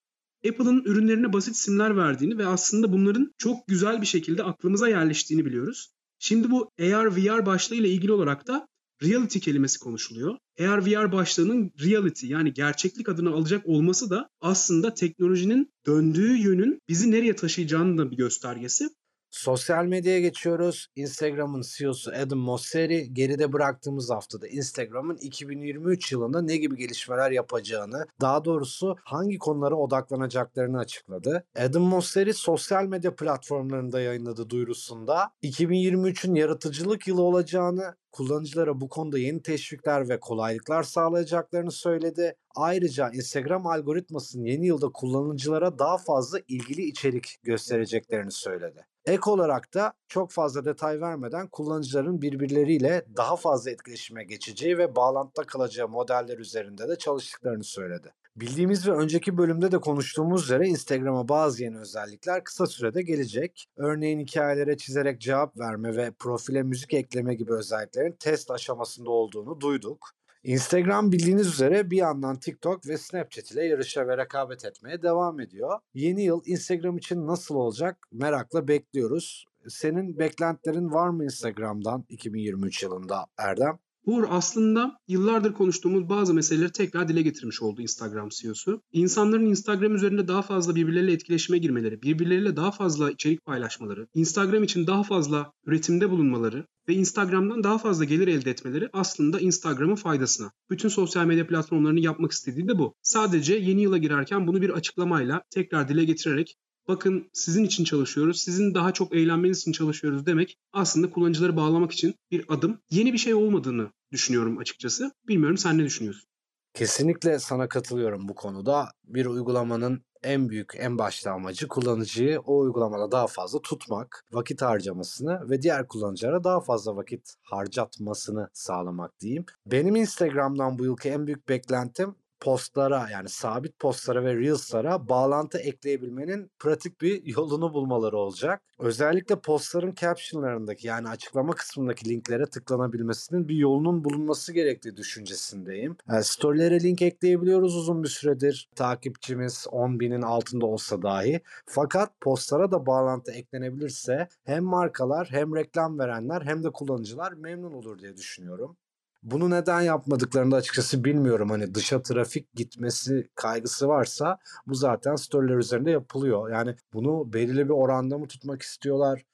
Apple'ın 0.49 0.83
ürünlerine 0.85 1.33
basit 1.33 1.57
isimler 1.57 1.97
verdiğini 1.97 2.39
ve 2.39 2.47
aslında 2.47 2.93
bunların 2.93 3.35
çok 3.39 3.67
güzel 3.67 4.01
bir 4.01 4.07
şekilde 4.07 4.43
aklımıza 4.43 4.89
yerleştiğini 4.89 5.45
biliyoruz. 5.45 5.91
Şimdi 6.19 6.51
bu 6.51 6.71
AR 6.81 7.17
VR 7.17 7.47
başlığıyla 7.47 7.89
ilgili 7.89 8.13
olarak 8.13 8.47
da 8.47 8.69
reality 9.03 9.39
kelimesi 9.39 9.79
konuşuluyor. 9.79 10.37
AR 10.61 10.87
VR 10.87 11.13
başlığının 11.13 11.73
reality 11.85 12.27
yani 12.27 12.53
gerçeklik 12.53 13.09
adını 13.09 13.31
alacak 13.31 13.67
olması 13.67 14.11
da 14.11 14.31
aslında 14.41 14.95
teknolojinin 14.95 15.73
döndüğü 15.87 16.37
yönün 16.37 16.79
bizi 16.89 17.11
nereye 17.11 17.37
taşıyacağının 17.37 17.99
da 17.99 18.11
bir 18.11 18.17
göstergesi. 18.17 18.89
Sosyal 19.35 19.85
medyaya 19.85 20.21
geçiyoruz. 20.21 20.87
Instagram'ın 20.97 21.63
CEO'su 21.77 22.11
Adam 22.11 22.39
Mosseri 22.39 23.15
geride 23.15 23.53
bıraktığımız 23.53 24.11
haftada 24.11 24.49
Instagram'ın 24.49 25.17
2023 25.17 26.13
yılında 26.13 26.43
ne 26.43 26.57
gibi 26.57 26.77
gelişmeler 26.77 27.31
yapacağını, 27.31 28.07
daha 28.21 28.45
doğrusu 28.45 28.97
hangi 29.05 29.39
konulara 29.39 29.75
odaklanacaklarını 29.75 30.79
açıkladı. 30.79 31.45
Adam 31.59 31.83
Mosseri 31.83 32.35
sosyal 32.35 32.85
medya 32.85 33.17
platformlarında 33.17 34.01
yayınladığı 34.01 34.51
duyurusunda 34.51 35.31
2023'ün 35.43 36.35
yaratıcılık 36.35 37.09
yılı 37.09 37.23
olacağını, 37.23 37.97
kullanıcılara 38.13 38.81
bu 38.81 38.89
konuda 38.89 39.19
yeni 39.19 39.43
teşvikler 39.43 40.09
ve 40.09 40.21
kolaylıklar 40.21 40.83
sağlayacaklarını 40.83 41.73
söyledi. 41.73 42.37
Ayrıca 42.55 43.11
Instagram 43.11 43.67
algoritmasının 43.67 44.45
yeni 44.45 44.67
yılda 44.67 44.89
kullanıcılara 44.89 45.79
daha 45.79 45.99
fazla 45.99 46.39
ilgili 46.49 46.83
içerik 46.83 47.39
göstereceklerini 47.43 48.33
söyledi. 48.33 48.87
Ek 49.07 49.31
olarak 49.31 49.75
da 49.75 49.93
çok 50.09 50.31
fazla 50.31 50.65
detay 50.65 51.01
vermeden 51.01 51.49
kullanıcıların 51.49 52.23
birbirleriyle 52.23 53.05
daha 53.17 53.37
fazla 53.37 53.71
etkileşime 53.71 54.25
geçeceği 54.25 54.79
ve 54.79 54.97
bağlantıda 54.97 55.47
kalacağı 55.47 55.89
modeller 55.89 56.39
üzerinde 56.39 56.89
de 56.89 56.99
çalıştıklarını 56.99 57.65
söyledi. 57.65 58.13
Bildiğimiz 58.37 58.89
ve 58.89 58.93
önceki 58.93 59.39
bölümde 59.39 59.73
de 59.73 59.79
konuştuğumuz 59.79 60.45
üzere 60.45 60.69
Instagram'a 60.69 61.29
bazı 61.29 61.63
yeni 61.63 61.79
özellikler 61.79 62.45
kısa 62.45 62.67
sürede 62.67 63.03
gelecek. 63.03 63.67
Örneğin 63.77 64.21
hikayelere 64.21 64.77
çizerek 64.77 65.21
cevap 65.21 65.59
verme 65.59 65.97
ve 65.97 66.11
profile 66.19 66.63
müzik 66.63 66.95
ekleme 66.95 67.35
gibi 67.35 67.53
özelliklerin 67.53 68.17
test 68.21 68.51
aşamasında 68.51 69.11
olduğunu 69.11 69.61
duyduk. 69.61 70.11
Instagram 70.45 71.13
bildiğiniz 71.13 71.47
üzere 71.47 71.91
bir 71.91 71.97
yandan 71.97 72.37
TikTok 72.37 72.89
ve 72.89 72.99
Snapchat 72.99 73.51
ile 73.51 73.65
yarışa 73.65 74.09
ve 74.09 74.17
rekabet 74.17 74.65
etmeye 74.65 75.03
devam 75.03 75.41
ediyor. 75.41 75.79
Yeni 75.95 76.25
yıl 76.25 76.43
Instagram 76.47 76.97
için 76.97 77.27
nasıl 77.27 77.55
olacak 77.55 78.09
merakla 78.13 78.69
bekliyoruz. 78.69 79.45
Senin 79.69 80.19
beklentilerin 80.19 80.93
var 80.93 81.09
mı 81.09 81.25
Instagram'dan 81.25 82.05
2023 82.09 82.83
yılında 82.83 83.27
Erdem? 83.39 83.79
Uğur 84.07 84.25
aslında 84.29 84.99
yıllardır 85.09 85.53
konuştuğumuz 85.53 86.09
bazı 86.09 86.35
meseleleri 86.35 86.73
tekrar 86.73 87.09
dile 87.09 87.23
getirmiş 87.23 87.63
oldu 87.63 87.83
Instagram 87.83 88.29
CEO'su. 88.29 88.83
İnsanların 88.93 89.47
Instagram 89.47 89.95
üzerinde 89.95 90.29
daha 90.29 90.43
fazla 90.43 90.75
birbirleriyle 90.75 91.13
etkileşime 91.13 91.59
girmeleri, 91.59 92.03
birbirleriyle 92.03 92.57
daha 92.57 92.71
fazla 92.71 93.11
içerik 93.11 93.45
paylaşmaları, 93.45 94.07
Instagram 94.15 94.63
için 94.65 94.87
daha 94.87 95.03
fazla 95.03 95.53
üretimde 95.67 96.11
bulunmaları 96.11 96.67
ve 96.89 96.95
Instagram'dan 96.95 97.65
daha 97.65 97.79
fazla 97.79 98.05
gelir 98.05 98.29
elde 98.29 98.51
etmeleri 98.51 98.89
aslında 98.93 99.41
Instagram'ın 99.41 99.95
faydasına. 99.95 100.51
Bütün 100.71 100.89
sosyal 100.89 101.27
medya 101.27 101.47
platformlarının 101.47 102.01
yapmak 102.01 102.33
istediği 102.33 102.69
de 102.69 102.79
bu. 102.79 102.95
Sadece 103.03 103.55
yeni 103.55 103.83
yıla 103.83 103.99
girerken 103.99 104.47
bunu 104.47 104.63
bir 104.63 104.71
açıklamayla 104.71 105.43
tekrar 105.51 105.89
dile 105.89 106.05
getirerek 106.05 106.57
bakın 106.89 107.31
sizin 107.33 107.65
için 107.65 107.85
çalışıyoruz, 107.85 108.41
sizin 108.41 108.75
daha 108.75 108.93
çok 108.93 109.15
eğlenmeniz 109.15 109.59
için 109.59 109.73
çalışıyoruz 109.73 110.27
demek 110.27 110.59
aslında 110.73 111.11
kullanıcıları 111.11 111.57
bağlamak 111.57 111.93
için 111.93 112.15
bir 112.31 112.45
adım. 112.49 112.81
Yeni 112.91 113.13
bir 113.13 113.19
şey 113.19 113.35
olmadığını 113.35 113.91
düşünüyorum 114.13 114.59
açıkçası. 114.59 115.13
Bilmiyorum 115.29 115.59
sen 115.59 115.79
ne 115.79 115.85
düşünüyorsun? 115.85 116.29
Kesinlikle 116.75 117.39
sana 117.39 117.69
katılıyorum 117.69 118.29
bu 118.29 118.35
konuda. 118.35 118.89
Bir 119.05 119.27
uygulamanın 119.27 120.05
en 120.23 120.49
büyük, 120.49 120.73
en 120.77 120.99
başta 120.99 121.33
amacı 121.33 121.69
kullanıcıyı 121.69 122.41
o 122.41 122.59
uygulamada 122.59 123.13
daha 123.13 123.27
fazla 123.27 123.63
tutmak, 123.63 124.25
vakit 124.33 124.63
harcamasını 124.63 125.51
ve 125.51 125.63
diğer 125.63 125.89
kullanıcılara 125.89 126.45
daha 126.45 126.61
fazla 126.61 126.97
vakit 126.97 127.35
harcatmasını 127.43 128.49
sağlamak 128.53 129.21
diyeyim. 129.21 129.45
Benim 129.67 129.97
Instagram'dan 129.97 130.79
bu 130.79 130.85
yılki 130.85 131.09
en 131.09 131.27
büyük 131.27 131.49
beklentim 131.49 132.15
postlara 132.45 133.09
yani 133.13 133.29
sabit 133.29 133.79
postlara 133.79 134.25
ve 134.25 134.37
reels'lara 134.37 135.09
bağlantı 135.09 135.59
ekleyebilmenin 135.59 136.51
pratik 136.59 137.01
bir 137.01 137.27
yolunu 137.37 137.75
bulmaları 137.75 138.17
olacak. 138.17 138.63
Özellikle 138.79 139.41
postların 139.41 139.95
captionlarındaki 139.95 140.87
yani 140.87 141.09
açıklama 141.09 141.55
kısmındaki 141.55 142.09
linklere 142.09 142.47
tıklanabilmesinin 142.47 143.49
bir 143.49 143.57
yolunun 143.57 144.05
bulunması 144.05 144.53
gerektiği 144.53 144.97
düşüncesindeyim. 144.97 145.97
Yani 146.09 146.25
storylere 146.25 146.81
link 146.81 147.03
ekleyebiliyoruz 147.03 147.77
uzun 147.77 148.03
bir 148.03 148.09
süredir. 148.09 148.69
Takipçimiz 148.77 149.67
10 149.71 150.01
binin 150.01 150.23
altında 150.23 150.67
olsa 150.67 151.03
dahi. 151.03 151.41
Fakat 151.67 152.21
postlara 152.21 152.71
da 152.71 152.87
bağlantı 152.87 153.33
eklenebilirse 153.33 154.29
hem 154.45 154.65
markalar 154.65 155.29
hem 155.31 155.57
reklam 155.57 155.99
verenler 155.99 156.43
hem 156.43 156.65
de 156.65 156.71
kullanıcılar 156.71 157.33
memnun 157.33 157.73
olur 157.73 157.99
diye 157.99 158.17
düşünüyorum. 158.17 158.77
Bunu 159.25 159.51
neden 159.51 159.81
yapmadıklarını 159.81 160.51
da 160.51 160.57
açıkçası 160.57 161.05
bilmiyorum. 161.05 161.51
Hani 161.51 161.75
dışa 161.75 162.03
trafik 162.03 162.55
gitmesi 162.55 163.29
kaygısı 163.35 163.89
varsa 163.89 164.39
bu 164.67 164.75
zaten 164.75 165.17
storyler 165.17 165.57
üzerinde 165.57 165.91
yapılıyor. 165.91 166.51
Yani 166.51 166.75
bunu 166.93 167.33
belirli 167.33 167.65
bir 167.65 167.75
oranda 167.75 168.19
mı 168.19 168.29
tutmak 168.29 168.63
istiyorlar? 168.63 169.25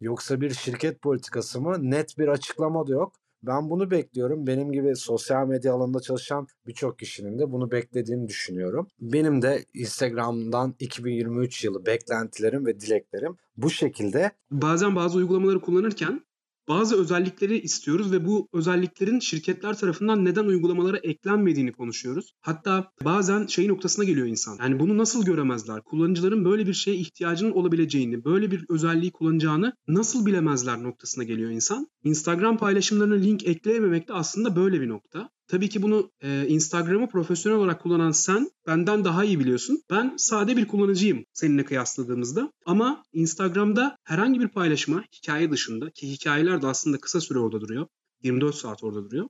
Yoksa 0.00 0.40
bir 0.40 0.50
şirket 0.50 1.02
politikası 1.02 1.60
mı? 1.60 1.90
Net 1.90 2.18
bir 2.18 2.28
açıklama 2.28 2.86
da 2.86 2.92
yok. 2.92 3.12
Ben 3.42 3.70
bunu 3.70 3.90
bekliyorum. 3.90 4.46
Benim 4.46 4.72
gibi 4.72 4.96
sosyal 4.96 5.46
medya 5.46 5.74
alanında 5.74 6.00
çalışan 6.00 6.46
birçok 6.66 6.98
kişinin 6.98 7.38
de 7.38 7.52
bunu 7.52 7.70
beklediğini 7.70 8.28
düşünüyorum. 8.28 8.88
Benim 9.00 9.42
de 9.42 9.64
Instagram'dan 9.74 10.74
2023 10.78 11.64
yılı 11.64 11.86
beklentilerim 11.86 12.66
ve 12.66 12.80
dileklerim 12.80 13.36
bu 13.56 13.70
şekilde. 13.70 14.30
Bazen 14.50 14.96
bazı 14.96 15.18
uygulamaları 15.18 15.60
kullanırken 15.60 16.20
bazı 16.68 17.00
özellikleri 17.00 17.58
istiyoruz 17.58 18.12
ve 18.12 18.26
bu 18.26 18.48
özelliklerin 18.52 19.20
şirketler 19.20 19.78
tarafından 19.78 20.24
neden 20.24 20.44
uygulamalara 20.44 20.96
eklenmediğini 20.96 21.72
konuşuyoruz. 21.72 22.32
Hatta 22.40 22.92
bazen 23.04 23.46
şey 23.46 23.68
noktasına 23.68 24.04
geliyor 24.04 24.26
insan. 24.26 24.56
Yani 24.60 24.80
bunu 24.80 24.98
nasıl 24.98 25.24
göremezler? 25.24 25.82
Kullanıcıların 25.82 26.44
böyle 26.44 26.66
bir 26.66 26.74
şeye 26.74 26.96
ihtiyacının 26.96 27.50
olabileceğini, 27.50 28.24
böyle 28.24 28.50
bir 28.50 28.64
özelliği 28.68 29.10
kullanacağını 29.10 29.72
nasıl 29.88 30.26
bilemezler 30.26 30.82
noktasına 30.82 31.24
geliyor 31.24 31.50
insan. 31.50 31.88
Instagram 32.04 32.58
paylaşımlarına 32.58 33.14
link 33.14 33.46
ekleyememek 33.46 34.08
de 34.08 34.12
aslında 34.12 34.56
böyle 34.56 34.80
bir 34.80 34.88
nokta. 34.88 35.30
Tabii 35.48 35.68
ki 35.68 35.82
bunu 35.82 36.10
e, 36.20 36.46
Instagram'ı 36.48 37.08
profesyonel 37.08 37.58
olarak 37.58 37.82
kullanan 37.82 38.10
sen 38.10 38.50
benden 38.66 39.04
daha 39.04 39.24
iyi 39.24 39.40
biliyorsun. 39.40 39.82
Ben 39.90 40.14
sade 40.16 40.56
bir 40.56 40.68
kullanıcıyım 40.68 41.24
seninle 41.32 41.64
kıyasladığımızda. 41.64 42.52
Ama 42.66 43.02
Instagram'da 43.12 43.96
herhangi 44.04 44.40
bir 44.40 44.48
paylaşıma 44.48 45.04
hikaye 45.16 45.50
dışında 45.50 45.90
ki 45.90 46.12
hikayeler 46.12 46.62
de 46.62 46.66
aslında 46.66 46.98
kısa 46.98 47.20
süre 47.20 47.38
orada 47.38 47.60
duruyor. 47.60 47.86
24 48.22 48.54
saat 48.54 48.84
orada 48.84 49.04
duruyor. 49.04 49.28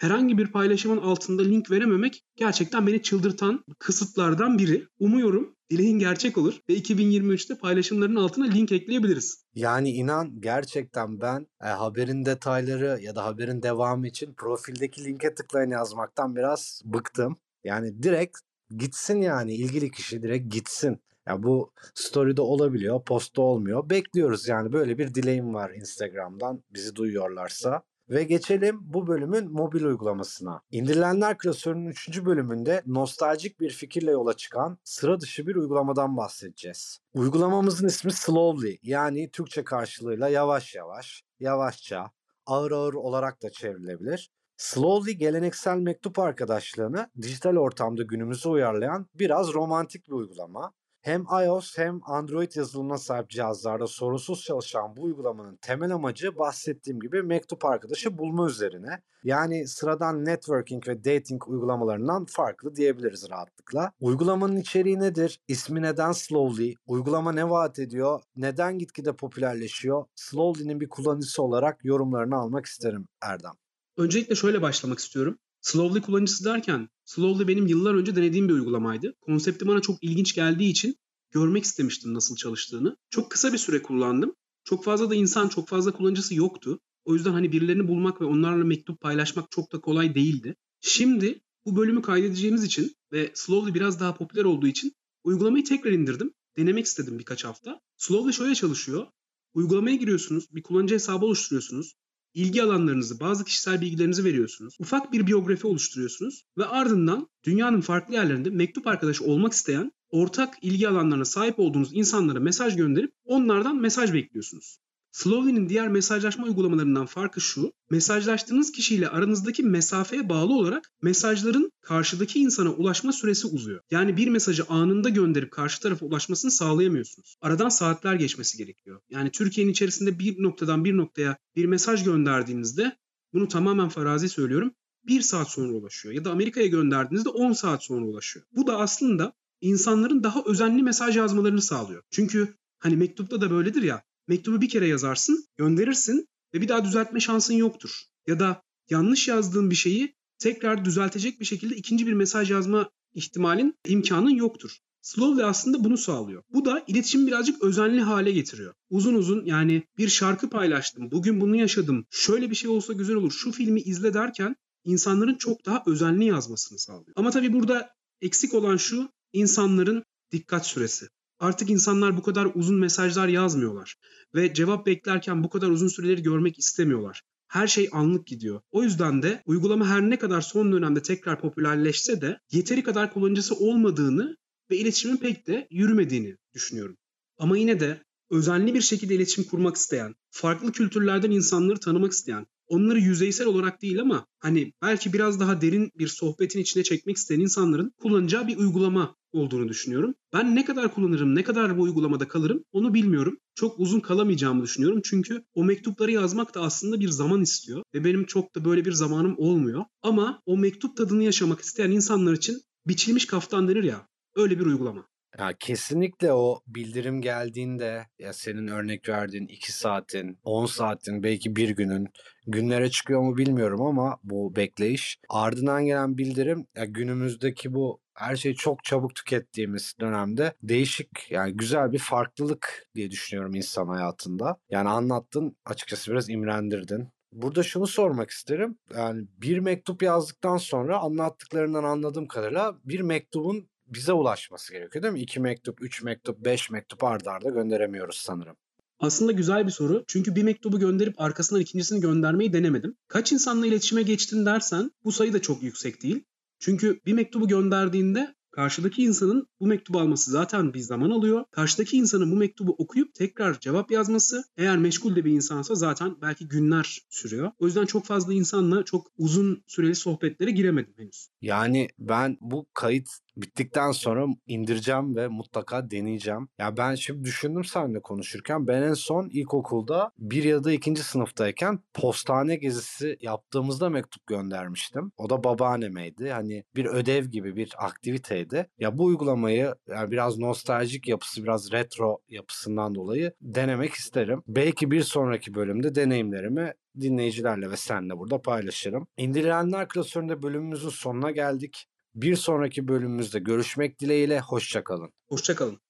Herhangi 0.00 0.38
bir 0.38 0.52
paylaşımın 0.52 0.96
altında 0.96 1.42
link 1.42 1.70
verememek 1.70 2.24
gerçekten 2.36 2.86
beni 2.86 3.02
çıldırtan 3.02 3.64
kısıtlardan 3.78 4.58
biri. 4.58 4.86
Umuyorum 4.98 5.56
dileğin 5.70 5.98
gerçek 5.98 6.38
olur 6.38 6.60
ve 6.68 6.74
2023'te 6.74 7.58
paylaşımların 7.58 8.16
altına 8.16 8.44
link 8.46 8.72
ekleyebiliriz. 8.72 9.44
Yani 9.54 9.90
inan 9.90 10.40
gerçekten 10.40 11.20
ben 11.20 11.46
e, 11.62 11.66
haberin 11.66 12.24
detayları 12.24 12.98
ya 13.02 13.16
da 13.16 13.24
haberin 13.24 13.62
devamı 13.62 14.06
için 14.06 14.34
profildeki 14.34 15.04
linke 15.04 15.34
tıklayın 15.34 15.70
yazmaktan 15.70 16.36
biraz 16.36 16.82
bıktım. 16.84 17.36
Yani 17.64 18.02
direkt 18.02 18.38
gitsin 18.76 19.20
yani 19.20 19.54
ilgili 19.54 19.90
kişi 19.90 20.22
direkt 20.22 20.52
gitsin. 20.52 21.02
Ya 21.28 21.42
bu 21.42 21.72
story'de 21.94 22.42
olabiliyor, 22.42 23.04
postta 23.04 23.42
olmuyor. 23.42 23.90
Bekliyoruz 23.90 24.48
yani 24.48 24.72
böyle 24.72 24.98
bir 24.98 25.14
dileğim 25.14 25.54
var 25.54 25.70
Instagram'dan 25.70 26.64
bizi 26.70 26.96
duyuyorlarsa. 26.96 27.82
Ve 28.10 28.24
geçelim 28.24 28.78
bu 28.82 29.06
bölümün 29.06 29.52
mobil 29.52 29.84
uygulamasına. 29.84 30.60
İndirilenler 30.70 31.38
klasörünün 31.38 31.86
3. 31.86 32.24
bölümünde 32.24 32.82
nostaljik 32.86 33.60
bir 33.60 33.70
fikirle 33.70 34.10
yola 34.10 34.36
çıkan 34.36 34.78
sıra 34.84 35.20
dışı 35.20 35.46
bir 35.46 35.56
uygulamadan 35.56 36.16
bahsedeceğiz. 36.16 36.98
Uygulamamızın 37.14 37.86
ismi 37.86 38.12
Slowly 38.12 38.78
yani 38.82 39.30
Türkçe 39.30 39.64
karşılığıyla 39.64 40.28
yavaş 40.28 40.74
yavaş, 40.74 41.22
yavaşça, 41.40 42.10
ağır 42.46 42.70
ağır 42.70 42.94
olarak 42.94 43.42
da 43.42 43.50
çevrilebilir. 43.50 44.30
Slowly 44.56 45.16
geleneksel 45.16 45.76
mektup 45.76 46.18
arkadaşlığını 46.18 47.10
dijital 47.22 47.56
ortamda 47.56 48.02
günümüze 48.02 48.48
uyarlayan 48.48 49.06
biraz 49.14 49.54
romantik 49.54 50.08
bir 50.08 50.12
uygulama. 50.12 50.72
Hem 51.00 51.24
iOS 51.44 51.78
hem 51.78 52.00
Android 52.02 52.52
yazılımına 52.54 52.98
sahip 52.98 53.30
cihazlarda 53.30 53.86
sorunsuz 53.86 54.42
çalışan 54.42 54.96
bu 54.96 55.02
uygulamanın 55.02 55.56
temel 55.56 55.94
amacı 55.94 56.38
bahsettiğim 56.38 57.00
gibi 57.00 57.22
mektup 57.22 57.64
arkadaşı 57.64 58.18
bulma 58.18 58.48
üzerine. 58.48 59.02
Yani 59.24 59.68
sıradan 59.68 60.24
networking 60.24 60.88
ve 60.88 61.04
dating 61.04 61.48
uygulamalarından 61.48 62.26
farklı 62.26 62.76
diyebiliriz 62.76 63.30
rahatlıkla. 63.30 63.92
Uygulamanın 64.00 64.56
içeriği 64.56 64.98
nedir? 64.98 65.40
İsmi 65.48 65.82
neden 65.82 66.12
Slowly? 66.12 66.74
Uygulama 66.86 67.32
ne 67.32 67.50
vaat 67.50 67.78
ediyor? 67.78 68.22
Neden 68.36 68.78
gitgide 68.78 69.12
popülerleşiyor? 69.12 70.04
Slowly'nin 70.14 70.80
bir 70.80 70.88
kullanıcısı 70.88 71.42
olarak 71.42 71.84
yorumlarını 71.84 72.36
almak 72.36 72.66
isterim 72.66 73.08
Erdem. 73.22 73.52
Öncelikle 73.96 74.34
şöyle 74.34 74.62
başlamak 74.62 74.98
istiyorum. 74.98 75.38
Slowly 75.60 76.00
kullanıcısı 76.00 76.44
derken 76.44 76.88
Slowly 77.04 77.48
benim 77.48 77.66
yıllar 77.66 77.94
önce 77.94 78.16
denediğim 78.16 78.48
bir 78.48 78.54
uygulamaydı. 78.54 79.14
Konsepti 79.20 79.66
bana 79.66 79.80
çok 79.80 80.04
ilginç 80.04 80.34
geldiği 80.34 80.70
için 80.70 80.96
görmek 81.30 81.64
istemiştim 81.64 82.14
nasıl 82.14 82.36
çalıştığını. 82.36 82.96
Çok 83.10 83.30
kısa 83.30 83.52
bir 83.52 83.58
süre 83.58 83.82
kullandım. 83.82 84.34
Çok 84.64 84.84
fazla 84.84 85.10
da 85.10 85.14
insan, 85.14 85.48
çok 85.48 85.68
fazla 85.68 85.92
kullanıcısı 85.92 86.34
yoktu. 86.34 86.80
O 87.04 87.14
yüzden 87.14 87.32
hani 87.32 87.52
birilerini 87.52 87.88
bulmak 87.88 88.20
ve 88.20 88.24
onlarla 88.24 88.64
mektup 88.64 89.00
paylaşmak 89.00 89.50
çok 89.50 89.72
da 89.72 89.80
kolay 89.80 90.14
değildi. 90.14 90.56
Şimdi 90.80 91.40
bu 91.64 91.76
bölümü 91.76 92.02
kaydedeceğimiz 92.02 92.64
için 92.64 92.94
ve 93.12 93.30
Slowly 93.34 93.74
biraz 93.74 94.00
daha 94.00 94.14
popüler 94.14 94.44
olduğu 94.44 94.66
için 94.66 94.92
uygulamayı 95.24 95.64
tekrar 95.64 95.92
indirdim. 95.92 96.32
Denemek 96.56 96.86
istedim 96.86 97.18
birkaç 97.18 97.44
hafta. 97.44 97.80
Slowly 97.96 98.32
şöyle 98.32 98.54
çalışıyor. 98.54 99.06
Uygulamaya 99.54 99.96
giriyorsunuz, 99.96 100.54
bir 100.54 100.62
kullanıcı 100.62 100.94
hesabı 100.94 101.26
oluşturuyorsunuz 101.26 101.94
ilgi 102.34 102.62
alanlarınızı, 102.62 103.20
bazı 103.20 103.44
kişisel 103.44 103.80
bilgilerinizi 103.80 104.24
veriyorsunuz. 104.24 104.76
Ufak 104.80 105.12
bir 105.12 105.26
biyografi 105.26 105.66
oluşturuyorsunuz 105.66 106.44
ve 106.58 106.66
ardından 106.66 107.28
dünyanın 107.44 107.80
farklı 107.80 108.14
yerlerinde 108.14 108.50
mektup 108.50 108.86
arkadaşı 108.86 109.24
olmak 109.24 109.52
isteyen, 109.52 109.92
ortak 110.10 110.54
ilgi 110.62 110.88
alanlarına 110.88 111.24
sahip 111.24 111.58
olduğunuz 111.58 111.90
insanlara 111.92 112.40
mesaj 112.40 112.76
gönderip 112.76 113.12
onlardan 113.24 113.76
mesaj 113.76 114.12
bekliyorsunuz. 114.12 114.78
Slowly'nin 115.12 115.68
diğer 115.68 115.88
mesajlaşma 115.88 116.46
uygulamalarından 116.46 117.06
farkı 117.06 117.40
şu, 117.40 117.72
mesajlaştığınız 117.90 118.72
kişiyle 118.72 119.08
aranızdaki 119.08 119.62
mesafeye 119.62 120.28
bağlı 120.28 120.54
olarak 120.54 120.92
mesajların 121.02 121.72
karşıdaki 121.82 122.40
insana 122.40 122.70
ulaşma 122.70 123.12
süresi 123.12 123.46
uzuyor. 123.46 123.80
Yani 123.90 124.16
bir 124.16 124.28
mesajı 124.28 124.64
anında 124.68 125.08
gönderip 125.08 125.50
karşı 125.50 125.80
tarafa 125.80 126.06
ulaşmasını 126.06 126.50
sağlayamıyorsunuz. 126.50 127.36
Aradan 127.40 127.68
saatler 127.68 128.14
geçmesi 128.14 128.58
gerekiyor. 128.58 129.00
Yani 129.10 129.30
Türkiye'nin 129.30 129.72
içerisinde 129.72 130.18
bir 130.18 130.42
noktadan 130.42 130.84
bir 130.84 130.96
noktaya 130.96 131.36
bir 131.56 131.64
mesaj 131.64 132.04
gönderdiğinizde, 132.04 132.96
bunu 133.32 133.48
tamamen 133.48 133.88
farazi 133.88 134.28
söylüyorum, 134.28 134.72
bir 135.06 135.20
saat 135.20 135.50
sonra 135.50 135.72
ulaşıyor. 135.72 136.14
Ya 136.14 136.24
da 136.24 136.30
Amerika'ya 136.30 136.66
gönderdiğinizde 136.66 137.28
10 137.28 137.52
saat 137.52 137.84
sonra 137.84 138.04
ulaşıyor. 138.04 138.46
Bu 138.52 138.66
da 138.66 138.78
aslında 138.78 139.32
insanların 139.60 140.22
daha 140.22 140.42
özenli 140.46 140.82
mesaj 140.82 141.16
yazmalarını 141.16 141.62
sağlıyor. 141.62 142.02
Çünkü 142.10 142.54
hani 142.78 142.96
mektupta 142.96 143.40
da 143.40 143.50
böyledir 143.50 143.82
ya, 143.82 144.02
mektubu 144.30 144.60
bir 144.60 144.68
kere 144.68 144.88
yazarsın, 144.88 145.44
gönderirsin 145.56 146.28
ve 146.54 146.60
bir 146.60 146.68
daha 146.68 146.84
düzeltme 146.84 147.20
şansın 147.20 147.54
yoktur. 147.54 147.90
Ya 148.26 148.40
da 148.40 148.62
yanlış 148.90 149.28
yazdığın 149.28 149.70
bir 149.70 149.74
şeyi 149.74 150.14
tekrar 150.38 150.84
düzeltecek 150.84 151.40
bir 151.40 151.44
şekilde 151.44 151.76
ikinci 151.76 152.06
bir 152.06 152.12
mesaj 152.12 152.50
yazma 152.50 152.90
ihtimalin, 153.14 153.74
imkanın 153.86 154.30
yoktur. 154.30 154.70
Slowly 155.02 155.44
aslında 155.44 155.84
bunu 155.84 155.98
sağlıyor. 155.98 156.42
Bu 156.52 156.64
da 156.64 156.84
iletişimi 156.86 157.26
birazcık 157.26 157.62
özenli 157.62 158.00
hale 158.00 158.32
getiriyor. 158.32 158.74
Uzun 158.90 159.14
uzun 159.14 159.44
yani 159.44 159.82
bir 159.98 160.08
şarkı 160.08 160.50
paylaştım, 160.50 161.10
bugün 161.10 161.40
bunu 161.40 161.56
yaşadım, 161.56 162.06
şöyle 162.10 162.50
bir 162.50 162.54
şey 162.54 162.70
olsa 162.70 162.92
güzel 162.92 163.16
olur, 163.16 163.30
şu 163.32 163.52
filmi 163.52 163.80
izle 163.80 164.14
derken 164.14 164.56
insanların 164.84 165.34
çok 165.34 165.66
daha 165.66 165.82
özenli 165.86 166.24
yazmasını 166.24 166.78
sağlıyor. 166.78 167.12
Ama 167.16 167.30
tabii 167.30 167.52
burada 167.52 167.90
eksik 168.20 168.54
olan 168.54 168.76
şu, 168.76 169.08
insanların 169.32 170.04
dikkat 170.32 170.66
süresi. 170.66 171.08
Artık 171.40 171.70
insanlar 171.70 172.16
bu 172.16 172.22
kadar 172.22 172.48
uzun 172.54 172.78
mesajlar 172.78 173.28
yazmıyorlar 173.28 173.96
ve 174.34 174.54
cevap 174.54 174.86
beklerken 174.86 175.44
bu 175.44 175.50
kadar 175.50 175.68
uzun 175.68 175.88
süreleri 175.88 176.22
görmek 176.22 176.58
istemiyorlar. 176.58 177.22
Her 177.48 177.66
şey 177.66 177.88
anlık 177.92 178.26
gidiyor. 178.26 178.60
O 178.70 178.82
yüzden 178.82 179.22
de 179.22 179.42
uygulama 179.46 179.88
her 179.88 180.10
ne 180.10 180.18
kadar 180.18 180.40
son 180.40 180.72
dönemde 180.72 181.02
tekrar 181.02 181.40
popülerleşse 181.40 182.20
de 182.20 182.40
yeteri 182.52 182.82
kadar 182.82 183.12
kullanıcısı 183.12 183.54
olmadığını 183.54 184.36
ve 184.70 184.76
iletişimin 184.78 185.16
pek 185.16 185.46
de 185.46 185.66
yürümediğini 185.70 186.36
düşünüyorum. 186.54 186.96
Ama 187.38 187.58
yine 187.58 187.80
de 187.80 188.02
özenli 188.30 188.74
bir 188.74 188.80
şekilde 188.80 189.14
iletişim 189.14 189.44
kurmak 189.44 189.76
isteyen, 189.76 190.14
farklı 190.30 190.72
kültürlerden 190.72 191.30
insanları 191.30 191.80
tanımak 191.80 192.12
isteyen, 192.12 192.46
onları 192.66 192.98
yüzeysel 192.98 193.46
olarak 193.46 193.82
değil 193.82 194.00
ama 194.00 194.26
hani 194.38 194.72
belki 194.82 195.12
biraz 195.12 195.40
daha 195.40 195.60
derin 195.60 195.90
bir 195.98 196.08
sohbetin 196.08 196.60
içine 196.60 196.82
çekmek 196.82 197.16
isteyen 197.16 197.40
insanların 197.40 197.92
kullanacağı 198.02 198.46
bir 198.46 198.56
uygulama 198.56 199.16
olduğunu 199.32 199.68
düşünüyorum. 199.68 200.14
Ben 200.32 200.56
ne 200.56 200.64
kadar 200.64 200.94
kullanırım, 200.94 201.34
ne 201.34 201.42
kadar 201.42 201.78
bu 201.78 201.82
uygulamada 201.82 202.28
kalırım 202.28 202.64
onu 202.72 202.94
bilmiyorum. 202.94 203.38
Çok 203.54 203.80
uzun 203.80 204.00
kalamayacağımı 204.00 204.62
düşünüyorum 204.62 205.00
çünkü 205.04 205.44
o 205.54 205.64
mektupları 205.64 206.12
yazmak 206.12 206.54
da 206.54 206.60
aslında 206.60 207.00
bir 207.00 207.08
zaman 207.08 207.42
istiyor 207.42 207.82
ve 207.94 208.04
benim 208.04 208.26
çok 208.26 208.54
da 208.54 208.64
böyle 208.64 208.84
bir 208.84 208.92
zamanım 208.92 209.34
olmuyor. 209.38 209.84
Ama 210.02 210.42
o 210.46 210.56
mektup 210.56 210.96
tadını 210.96 211.22
yaşamak 211.22 211.60
isteyen 211.60 211.90
insanlar 211.90 212.32
için 212.32 212.60
biçilmiş 212.86 213.26
kaftan 213.26 213.68
denir 213.68 213.84
ya 213.84 214.06
öyle 214.36 214.58
bir 214.58 214.66
uygulama. 214.66 215.10
Ya 215.38 215.52
kesinlikle 215.60 216.32
o 216.32 216.60
bildirim 216.66 217.20
geldiğinde 217.20 218.06
ya 218.18 218.32
senin 218.32 218.68
örnek 218.68 219.08
verdiğin 219.08 219.46
2 219.46 219.72
saatin, 219.72 220.38
10 220.44 220.66
saatin, 220.66 221.22
belki 221.22 221.56
bir 221.56 221.68
günün 221.68 222.08
günlere 222.46 222.90
çıkıyor 222.90 223.20
mu 223.20 223.36
bilmiyorum 223.36 223.82
ama 223.82 224.18
bu 224.22 224.56
bekleyiş. 224.56 225.18
Ardından 225.28 225.84
gelen 225.84 226.18
bildirim 226.18 226.66
ya 226.76 226.84
günümüzdeki 226.84 227.74
bu 227.74 228.00
her 228.20 228.36
şeyi 228.36 228.54
çok 228.54 228.84
çabuk 228.84 229.14
tükettiğimiz 229.14 229.94
dönemde 230.00 230.54
değişik 230.62 231.30
yani 231.30 231.52
güzel 231.52 231.92
bir 231.92 231.98
farklılık 231.98 232.86
diye 232.94 233.10
düşünüyorum 233.10 233.54
insan 233.54 233.86
hayatında. 233.86 234.56
Yani 234.70 234.88
anlattın 234.88 235.56
açıkçası 235.64 236.10
biraz 236.10 236.28
imrendirdin. 236.28 237.08
Burada 237.32 237.62
şunu 237.62 237.86
sormak 237.86 238.30
isterim. 238.30 238.78
Yani 238.94 239.26
bir 239.38 239.58
mektup 239.58 240.02
yazdıktan 240.02 240.56
sonra 240.56 240.98
anlattıklarından 240.98 241.84
anladığım 241.84 242.26
kadarıyla 242.26 242.74
bir 242.84 243.00
mektubun 243.00 243.68
bize 243.86 244.12
ulaşması 244.12 244.72
gerekiyor 244.72 245.02
değil 245.02 245.14
mi? 245.14 245.20
İki 245.20 245.40
mektup, 245.40 245.82
üç 245.82 246.02
mektup, 246.02 246.44
beş 246.44 246.70
mektup 246.70 247.04
ardarda 247.04 247.48
arda 247.48 247.60
gönderemiyoruz 247.60 248.16
sanırım. 248.16 248.56
Aslında 248.98 249.32
güzel 249.32 249.66
bir 249.66 249.72
soru. 249.72 250.04
Çünkü 250.06 250.36
bir 250.36 250.42
mektubu 250.42 250.78
gönderip 250.78 251.20
arkasından 251.20 251.62
ikincisini 251.62 252.00
göndermeyi 252.00 252.52
denemedim. 252.52 252.96
Kaç 253.08 253.32
insanla 253.32 253.66
iletişime 253.66 254.02
geçtin 254.02 254.46
dersen 254.46 254.90
bu 255.04 255.12
sayı 255.12 255.32
da 255.32 255.42
çok 255.42 255.62
yüksek 255.62 256.02
değil. 256.02 256.24
Çünkü 256.60 257.00
bir 257.06 257.12
mektubu 257.12 257.48
gönderdiğinde 257.48 258.34
Karşıdaki 258.50 259.02
insanın 259.02 259.48
bu 259.60 259.66
mektubu 259.66 260.00
alması 260.00 260.30
zaten 260.30 260.74
bir 260.74 260.78
zaman 260.78 261.10
alıyor. 261.10 261.44
Karşıdaki 261.50 261.96
insanın 261.96 262.32
bu 262.32 262.36
mektubu 262.36 262.74
okuyup 262.78 263.14
tekrar 263.14 263.60
cevap 263.60 263.90
yazması 263.90 264.44
eğer 264.56 264.78
meşgul 264.78 265.16
de 265.16 265.24
bir 265.24 265.30
insansa 265.30 265.74
zaten 265.74 266.16
belki 266.22 266.48
günler 266.48 266.98
sürüyor. 267.10 267.50
O 267.58 267.66
yüzden 267.66 267.86
çok 267.86 268.04
fazla 268.04 268.34
insanla 268.34 268.84
çok 268.84 269.06
uzun 269.18 269.64
süreli 269.66 269.94
sohbetlere 269.94 270.50
giremedim 270.50 270.94
henüz. 270.96 271.28
Yani 271.42 271.88
ben 271.98 272.38
bu 272.40 272.66
kayıt 272.74 273.08
bittikten 273.36 273.92
sonra 273.92 274.26
indireceğim 274.46 275.16
ve 275.16 275.28
mutlaka 275.28 275.90
deneyeceğim. 275.90 276.48
Ya 276.58 276.76
ben 276.76 276.94
şimdi 276.94 277.24
düşündüm 277.24 277.64
seninle 277.64 278.00
konuşurken 278.00 278.66
ben 278.66 278.82
en 278.82 278.94
son 278.94 279.28
ilkokulda 279.28 280.10
bir 280.18 280.44
ya 280.44 280.64
da 280.64 280.72
ikinci 280.72 281.02
sınıftayken 281.02 281.78
postane 281.94 282.56
gezisi 282.56 283.16
yaptığımızda 283.20 283.88
mektup 283.90 284.26
göndermiştim. 284.26 285.12
O 285.16 285.30
da 285.30 285.44
babaannemeydi. 285.44 286.30
Hani 286.30 286.64
bir 286.76 286.86
ödev 286.86 287.24
gibi 287.24 287.56
bir 287.56 287.72
aktiviteydi. 287.78 288.66
Ya 288.78 288.98
bu 288.98 289.04
uygulamayı 289.04 289.74
yani 289.88 290.10
biraz 290.10 290.38
nostaljik 290.38 291.08
yapısı, 291.08 291.42
biraz 291.42 291.72
retro 291.72 292.18
yapısından 292.28 292.94
dolayı 292.94 293.32
denemek 293.40 293.92
isterim. 293.92 294.42
Belki 294.48 294.90
bir 294.90 295.02
sonraki 295.02 295.54
bölümde 295.54 295.94
deneyimlerimi 295.94 296.72
dinleyicilerle 297.00 297.70
ve 297.70 297.76
senle 297.76 298.18
burada 298.18 298.42
paylaşırım. 298.42 299.06
İndirilenler 299.16 299.88
klasöründe 299.88 300.42
bölümümüzün 300.42 300.88
sonuna 300.88 301.30
geldik. 301.30 301.86
Bir 302.14 302.36
sonraki 302.36 302.88
bölümümüzde 302.88 303.38
görüşmek 303.38 304.00
dileğiyle. 304.00 304.40
Hoşçakalın. 304.40 305.12
Hoşçakalın. 305.28 305.80